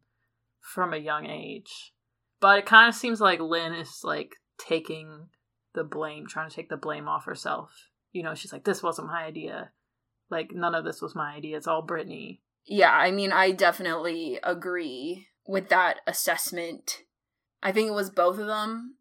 [0.61, 1.93] from a young age.
[2.39, 5.29] But it kind of seems like Lynn is like taking
[5.73, 9.07] the blame, trying to take the blame off herself you know, she's like, this wasn't
[9.07, 9.71] my idea.
[10.29, 11.57] Like, none of this was my idea.
[11.57, 12.39] It's all Britney.
[12.65, 17.03] Yeah, I mean, I definitely agree with that assessment.
[17.63, 18.95] I think it was both of them,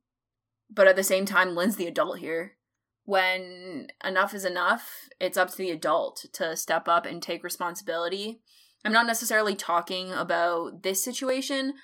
[0.70, 2.56] but at the same time, Lynn's the adult here.
[3.04, 8.40] When enough is enough, it's up to the adult to step up and take responsibility.
[8.84, 11.74] I'm not necessarily talking about this situation,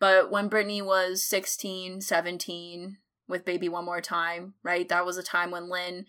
[0.00, 2.98] but when Britney was 16, 17,
[3.28, 4.88] with Baby One More Time, right?
[4.88, 6.06] That was a time when Lynn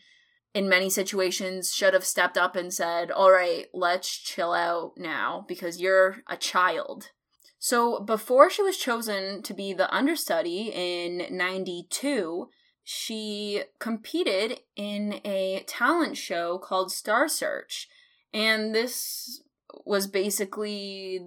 [0.53, 5.45] in many situations should have stepped up and said, All right, let's chill out now
[5.47, 7.09] because you're a child.
[7.57, 12.49] So before she was chosen to be the understudy in 92,
[12.83, 17.87] she competed in a talent show called Star Search.
[18.33, 19.41] And this
[19.85, 21.21] was basically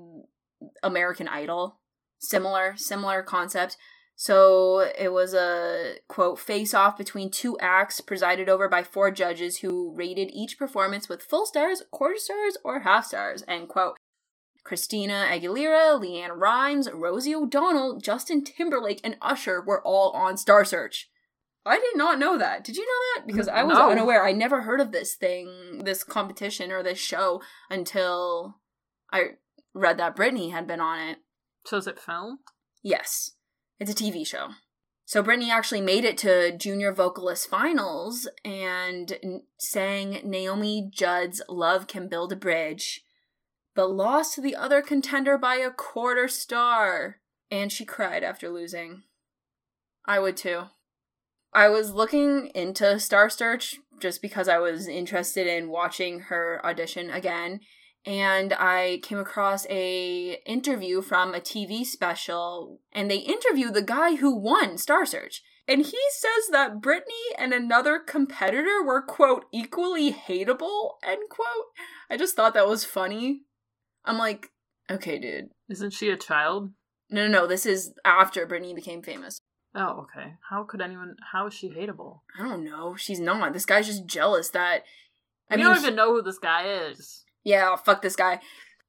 [0.82, 1.78] American Idol.
[2.18, 3.76] Similar, similar concept.
[4.18, 9.58] So it was a quote face off between two acts presided over by four judges
[9.58, 13.44] who rated each performance with full stars, quarter stars, or half stars.
[13.46, 13.96] End quote.
[14.64, 21.08] Christina Aguilera, LeAnn Rimes, Rosie O'Donnell, Justin Timberlake, and Usher were all on Star Search.
[21.66, 22.64] I did not know that.
[22.64, 23.26] Did you know that?
[23.26, 23.90] Because I was No.
[23.90, 24.24] unaware.
[24.24, 28.60] I never heard of this thing, this competition or this show until
[29.12, 29.36] I
[29.74, 31.18] read that Britney had been on it.
[31.66, 32.38] So is it filmed?
[32.82, 33.32] Yes,
[33.78, 34.50] it's a TV show.
[35.04, 39.16] So Britney actually made it to junior vocalist finals and
[39.56, 43.04] sang Naomi Judd's Love Can Build a Bridge,
[43.74, 47.18] but lost to the other contender by a quarter star.
[47.52, 49.04] And she cried after losing.
[50.04, 50.64] I would too.
[51.52, 57.10] I was looking into Star Search just because I was interested in watching her audition
[57.10, 57.60] again
[58.06, 64.14] and I came across a interview from a TV special and they interview the guy
[64.14, 65.42] who won Star Search.
[65.68, 71.66] And he says that Britney and another competitor were quote equally hateable, end quote.
[72.08, 73.40] I just thought that was funny.
[74.04, 74.52] I'm like,
[74.88, 75.48] okay, dude.
[75.68, 76.70] Isn't she a child?
[77.10, 79.40] No, no, no, this is after Britney became famous.
[79.74, 80.34] Oh, okay.
[80.48, 81.16] How could anyone?
[81.32, 82.20] How is she hateable?
[82.38, 82.94] I don't know.
[82.96, 83.52] She's not.
[83.52, 84.84] This guy's just jealous that.
[85.50, 87.24] I mean, don't even know who this guy is.
[87.46, 88.40] Yeah, oh, fuck this guy.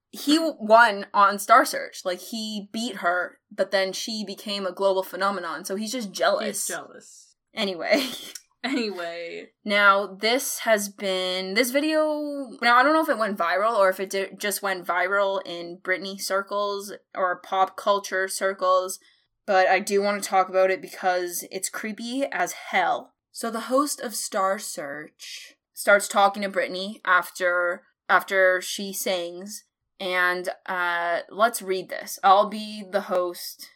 [0.09, 2.01] He won on Star Search.
[2.03, 5.63] Like he beat her, but then she became a global phenomenon.
[5.63, 6.67] So he's just jealous.
[6.67, 7.35] He's jealous.
[7.53, 8.03] Anyway,
[8.63, 12.49] Anyway, now this has been this video.
[12.61, 15.41] Now I don't know if it went viral or if it did, just went viral
[15.45, 18.99] in Britney circles or pop culture circles,
[19.45, 23.13] but I do want to talk about it because it's creepy as hell.
[23.31, 29.65] So the host of Star Search starts talking to Britney after after she sings,
[29.99, 32.19] and uh, let's read this.
[32.23, 33.67] I'll be the host.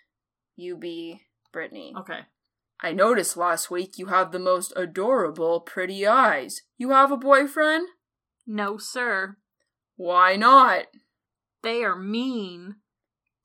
[0.55, 1.21] You be
[1.53, 1.95] Britney.
[1.97, 2.21] okay.
[2.83, 6.63] I noticed last week you have the most adorable, pretty eyes.
[6.77, 7.87] You have a boyfriend?
[8.47, 9.37] No, sir.
[9.97, 10.85] Why not?
[11.61, 12.77] They are mean.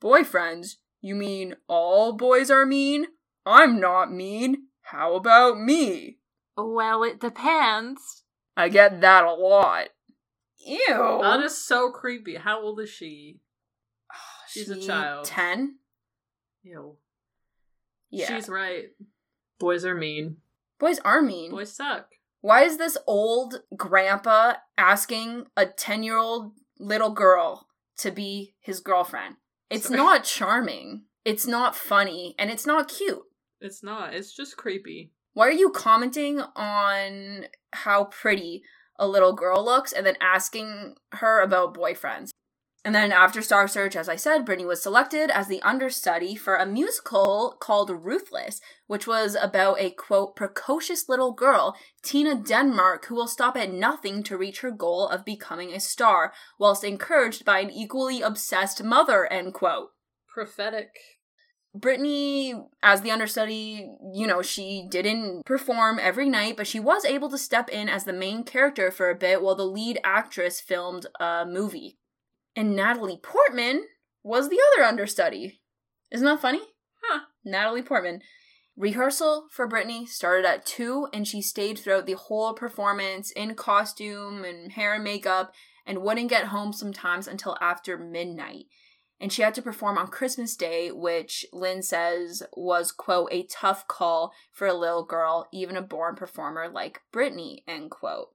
[0.03, 0.77] Boyfriends?
[1.03, 3.09] You mean all boys are mean?
[3.45, 4.69] I'm not mean.
[4.85, 6.19] How about me?
[6.57, 8.23] Well, it depends.
[8.57, 9.89] I get that a lot.
[10.67, 11.21] Ew.
[11.23, 12.35] That is so creepy.
[12.35, 13.39] How old is she?
[14.49, 15.25] she's a child.
[15.25, 15.77] 10?
[16.65, 16.97] Ew.
[18.11, 18.27] Yeah.
[18.27, 18.87] She's right.
[19.59, 20.39] Boys are mean.
[20.79, 21.53] Boys are mean.
[21.53, 22.09] Boys suck.
[22.41, 28.81] Why is this old grandpa asking a 10 year old little girl to be his
[28.81, 29.37] girlfriend?
[29.71, 29.97] It's Sorry.
[29.97, 31.05] not charming.
[31.25, 32.35] It's not funny.
[32.39, 33.23] And it's not cute.
[33.61, 34.15] It's not.
[34.15, 35.13] It's just creepy.
[35.33, 38.63] Why are you commenting on how pretty
[38.99, 42.31] a little girl looks and then asking her about boyfriends?
[42.87, 46.55] And then after Star Search, as I said, Britney was selected as the understudy for
[46.55, 51.75] a musical called Ruthless, which was about a quote, precocious little girl,
[52.05, 56.33] Tina Denmark, who will stop at nothing to reach her goal of becoming a star,
[56.61, 59.91] whilst encouraged by an equally obsessed mother, end quote.
[60.33, 61.16] Prophetic.
[61.79, 67.29] Britney, as the understudy, you know, she didn't perform every night, but she was able
[67.31, 71.07] to step in as the main character for a bit while the lead actress filmed
[71.21, 71.99] a movie.
[72.55, 73.87] And Natalie Portman
[74.23, 75.61] was the other understudy.
[76.11, 76.63] Isn't that funny?
[77.03, 77.21] Huh.
[77.45, 78.23] Natalie Portman.
[78.77, 84.45] Rehearsal for Britney started at 2, and she stayed throughout the whole performance in costume
[84.45, 85.53] and hair and makeup
[85.87, 88.67] and wouldn't get home sometimes until after midnight
[89.21, 93.89] and she had to perform on Christmas Day, which Lynn says was, quote, a tough
[93.89, 98.29] call for a little girl, even a born performer like Britney, end quote.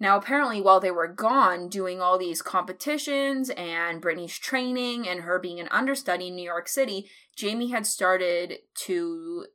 [0.00, 5.38] Now, apparently, while they were gone doing all these competitions and Britney's training and her
[5.38, 9.46] being an understudy in New York City, Jamie had started to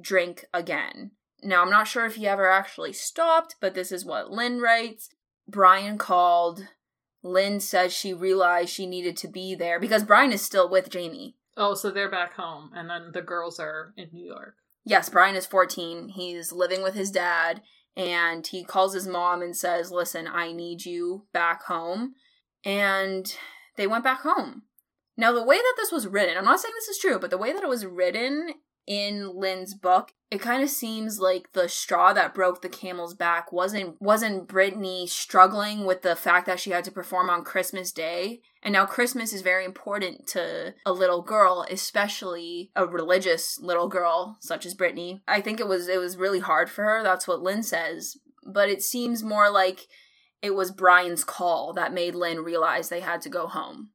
[0.00, 1.12] drink again.
[1.42, 5.08] Now, I'm not sure if he ever actually stopped, but this is what Lynn writes.
[5.48, 6.68] Brian called,
[7.24, 11.36] Lynn says she realized she needed to be there because Brian is still with Jamie.
[11.56, 14.56] Oh, so they're back home, and then the girls are in New York.
[14.84, 16.10] Yes, Brian is 14.
[16.10, 17.62] He's living with his dad,
[17.96, 22.14] and he calls his mom and says, Listen, I need you back home.
[22.62, 23.34] And
[23.76, 24.62] they went back home.
[25.16, 27.38] Now, the way that this was written, I'm not saying this is true, but the
[27.38, 28.54] way that it was written
[28.86, 33.52] in Lynn's book, it kind of seems like the straw that broke the camel's back
[33.52, 38.40] wasn't wasn't Britney struggling with the fact that she had to perform on Christmas Day.
[38.62, 44.38] And now Christmas is very important to a little girl, especially a religious little girl
[44.40, 45.20] such as Britney.
[45.28, 47.02] I think it was it was really hard for her.
[47.02, 48.16] That's what Lynn says.
[48.46, 49.86] But it seems more like
[50.42, 53.90] it was Brian's call that made Lynn realize they had to go home.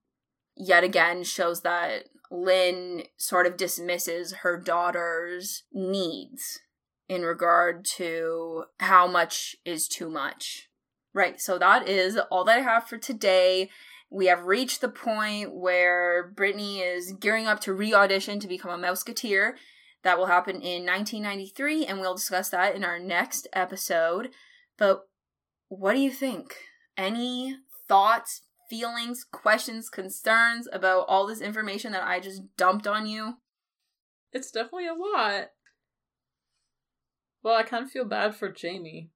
[0.55, 6.59] Yet again shows that Lynn sort of dismisses her daughter's needs
[7.07, 10.69] in regard to how much is too much.
[11.11, 13.69] Right, so that is all that I have for today.
[14.11, 18.71] We have reached the point where Britney is gearing up to re audition to become
[18.71, 19.53] a Mouseketeer.
[20.03, 24.29] That will happen in 1993, and we'll discuss that in our next episode.
[24.77, 25.07] But
[25.67, 26.55] what do you think?
[26.95, 27.57] Any
[27.87, 33.35] thoughts, feelings, questions, concerns about all this information that I just dumped on you?
[34.31, 35.49] It's definitely a lot.
[37.41, 39.11] Well, I kind of feel bad for Jamie.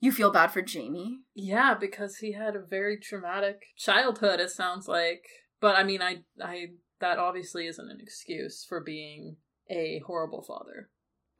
[0.00, 1.20] You feel bad for Jamie?
[1.34, 5.24] Yeah, because he had a very traumatic childhood, it sounds like.
[5.60, 6.68] But I mean, I, I,
[7.00, 9.36] that obviously isn't an excuse for being
[9.68, 10.90] a horrible father.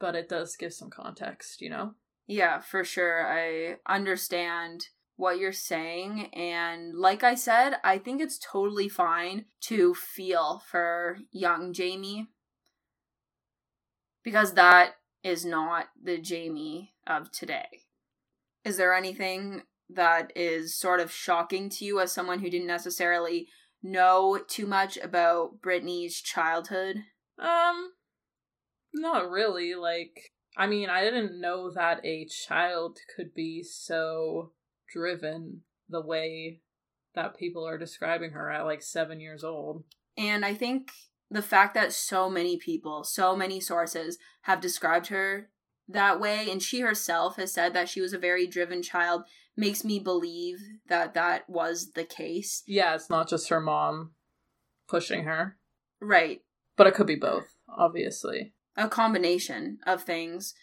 [0.01, 1.95] But it does give some context, you know?
[2.27, 3.27] Yeah, for sure.
[3.27, 4.89] I understand
[5.19, 6.27] what you're saying.
[6.33, 12.29] And like I said, I think it's totally fine to feel for young Jamie
[14.23, 14.93] because that
[15.25, 17.87] is not the Jamie of today.
[18.65, 23.49] Is there anything that is sort of shocking to you as someone who didn't necessarily
[23.83, 26.99] know too much about Britney's childhood?
[27.41, 27.91] Um,
[28.95, 29.75] not really.
[29.75, 34.53] Like, I mean, I didn't know that a child could be so
[34.93, 36.61] driven the way
[37.15, 39.85] that people are describing her at like seven years old.
[40.17, 40.91] And I think
[41.31, 45.51] the fact that so many people, so many sources have described her
[45.89, 49.23] that way, and she herself has said that she was a very driven child,
[49.57, 50.59] makes me believe
[50.89, 52.63] that that was the case.
[52.67, 54.13] Yeah, it's not just her mom
[54.87, 55.57] pushing her.
[56.01, 56.43] Right.
[56.77, 58.53] But it could be both, obviously.
[58.77, 60.55] A combination of things.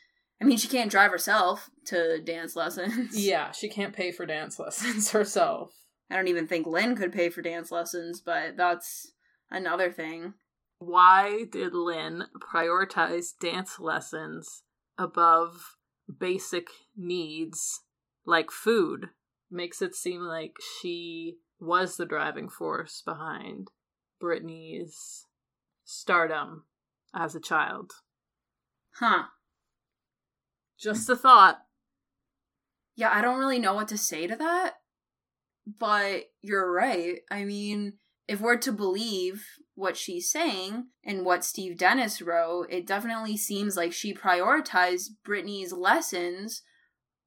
[0.42, 3.18] I mean, she can't drive herself to dance lessons.
[3.26, 5.72] Yeah, she can't pay for dance lessons herself.
[6.10, 9.14] I don't even think Lynn could pay for dance lessons, but that's
[9.50, 10.34] another thing.
[10.78, 14.64] Why did Lynn prioritize dance lessons
[14.98, 15.78] above
[16.20, 17.82] basic needs
[18.26, 19.10] like food?
[19.50, 23.70] Makes it seem like she was the driving force behind
[24.22, 25.26] Britney's
[25.86, 26.66] stardom
[27.16, 27.92] as a child.
[29.00, 29.26] Huh.
[30.80, 31.60] Just a thought.
[32.96, 34.76] Yeah, I don't really know what to say to that,
[35.66, 37.20] but you're right.
[37.30, 37.94] I mean,
[38.28, 39.46] if we're to believe
[39.76, 45.74] what she's saying and what Steve Dennis wrote, it definitely seems like she prioritized Britney's
[45.74, 46.64] lessons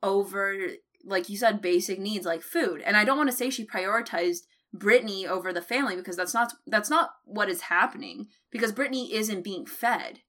[0.03, 0.57] over,
[1.05, 2.83] like you said, basic needs like food.
[2.85, 4.41] And I don't want to say she prioritized
[4.77, 8.29] Britney over the family because that's not that's not what is happening.
[8.51, 10.21] Because Britney isn't being fed.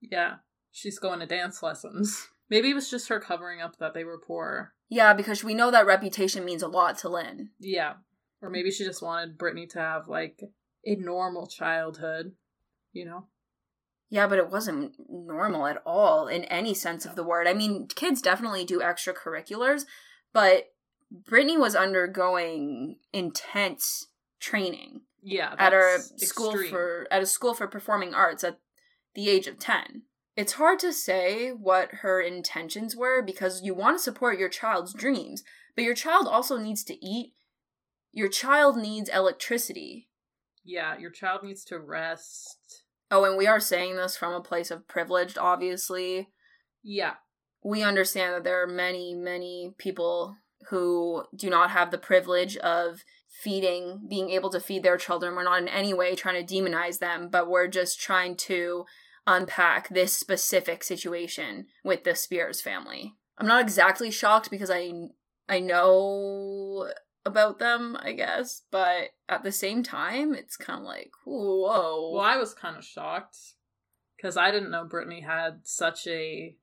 [0.00, 0.36] Yeah,
[0.72, 2.28] she's going to dance lessons.
[2.50, 4.72] Maybe it was just her covering up that they were poor.
[4.88, 7.50] Yeah, because we know that reputation means a lot to Lynn.
[7.58, 7.94] Yeah.
[8.40, 10.40] Or maybe she just wanted Britney to have like
[10.84, 12.32] a normal childhood,
[12.92, 13.26] you know?
[14.10, 17.46] Yeah, but it wasn't normal at all in any sense of the word.
[17.46, 19.82] I mean, kids definitely do extracurriculars,
[20.32, 20.68] but
[21.12, 24.06] Britney was undergoing intense
[24.40, 25.02] training.
[25.22, 26.18] Yeah, at a extreme.
[26.28, 28.60] school for at a school for performing arts at
[29.14, 30.02] the age of 10.
[30.38, 34.94] It's hard to say what her intentions were because you want to support your child's
[34.94, 35.42] dreams,
[35.74, 37.32] but your child also needs to eat.
[38.12, 40.10] Your child needs electricity.
[40.64, 42.84] Yeah, your child needs to rest.
[43.10, 46.28] Oh, and we are saying this from a place of privilege, obviously.
[46.84, 47.14] Yeah.
[47.64, 50.36] We understand that there are many, many people
[50.70, 53.02] who do not have the privilege of
[53.42, 55.34] feeding, being able to feed their children.
[55.34, 58.84] We're not in any way trying to demonize them, but we're just trying to
[59.28, 63.14] unpack this specific situation with the Spears family.
[63.36, 64.92] I'm not exactly shocked because I
[65.48, 66.90] I know
[67.24, 72.12] about them, I guess, but at the same time, it's kind of like, whoa.
[72.14, 73.36] Well, I was kind of shocked
[74.16, 76.56] because I didn't know Britney had such a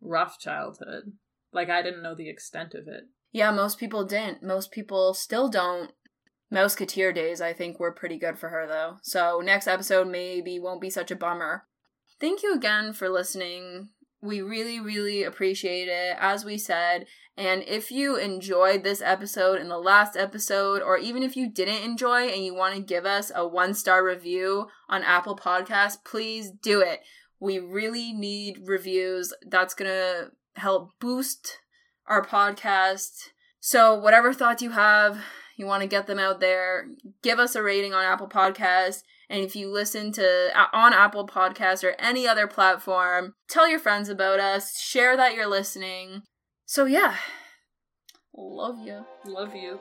[0.00, 1.12] rough childhood.
[1.52, 3.04] Like, I didn't know the extent of it.
[3.32, 4.42] Yeah, most people didn't.
[4.42, 5.92] Most people still don't.
[6.52, 8.96] Mouseketeer days, I think, were pretty good for her, though.
[9.02, 11.67] So, next episode maybe won't be such a bummer.
[12.20, 13.90] Thank you again for listening.
[14.20, 17.06] We really, really appreciate it, as we said.
[17.36, 21.84] And if you enjoyed this episode and the last episode, or even if you didn't
[21.84, 26.50] enjoy and you want to give us a one star review on Apple Podcasts, please
[26.50, 27.00] do it.
[27.38, 29.32] We really need reviews.
[29.46, 31.58] That's going to help boost
[32.08, 33.28] our podcast.
[33.60, 35.18] So, whatever thoughts you have,
[35.56, 36.88] you want to get them out there,
[37.22, 39.02] give us a rating on Apple Podcasts.
[39.30, 43.78] And if you listen to uh, on Apple Podcasts or any other platform, tell your
[43.78, 46.22] friends about us, share that you're listening.
[46.64, 47.16] So, yeah,
[48.34, 49.04] love you.
[49.26, 49.78] Love you.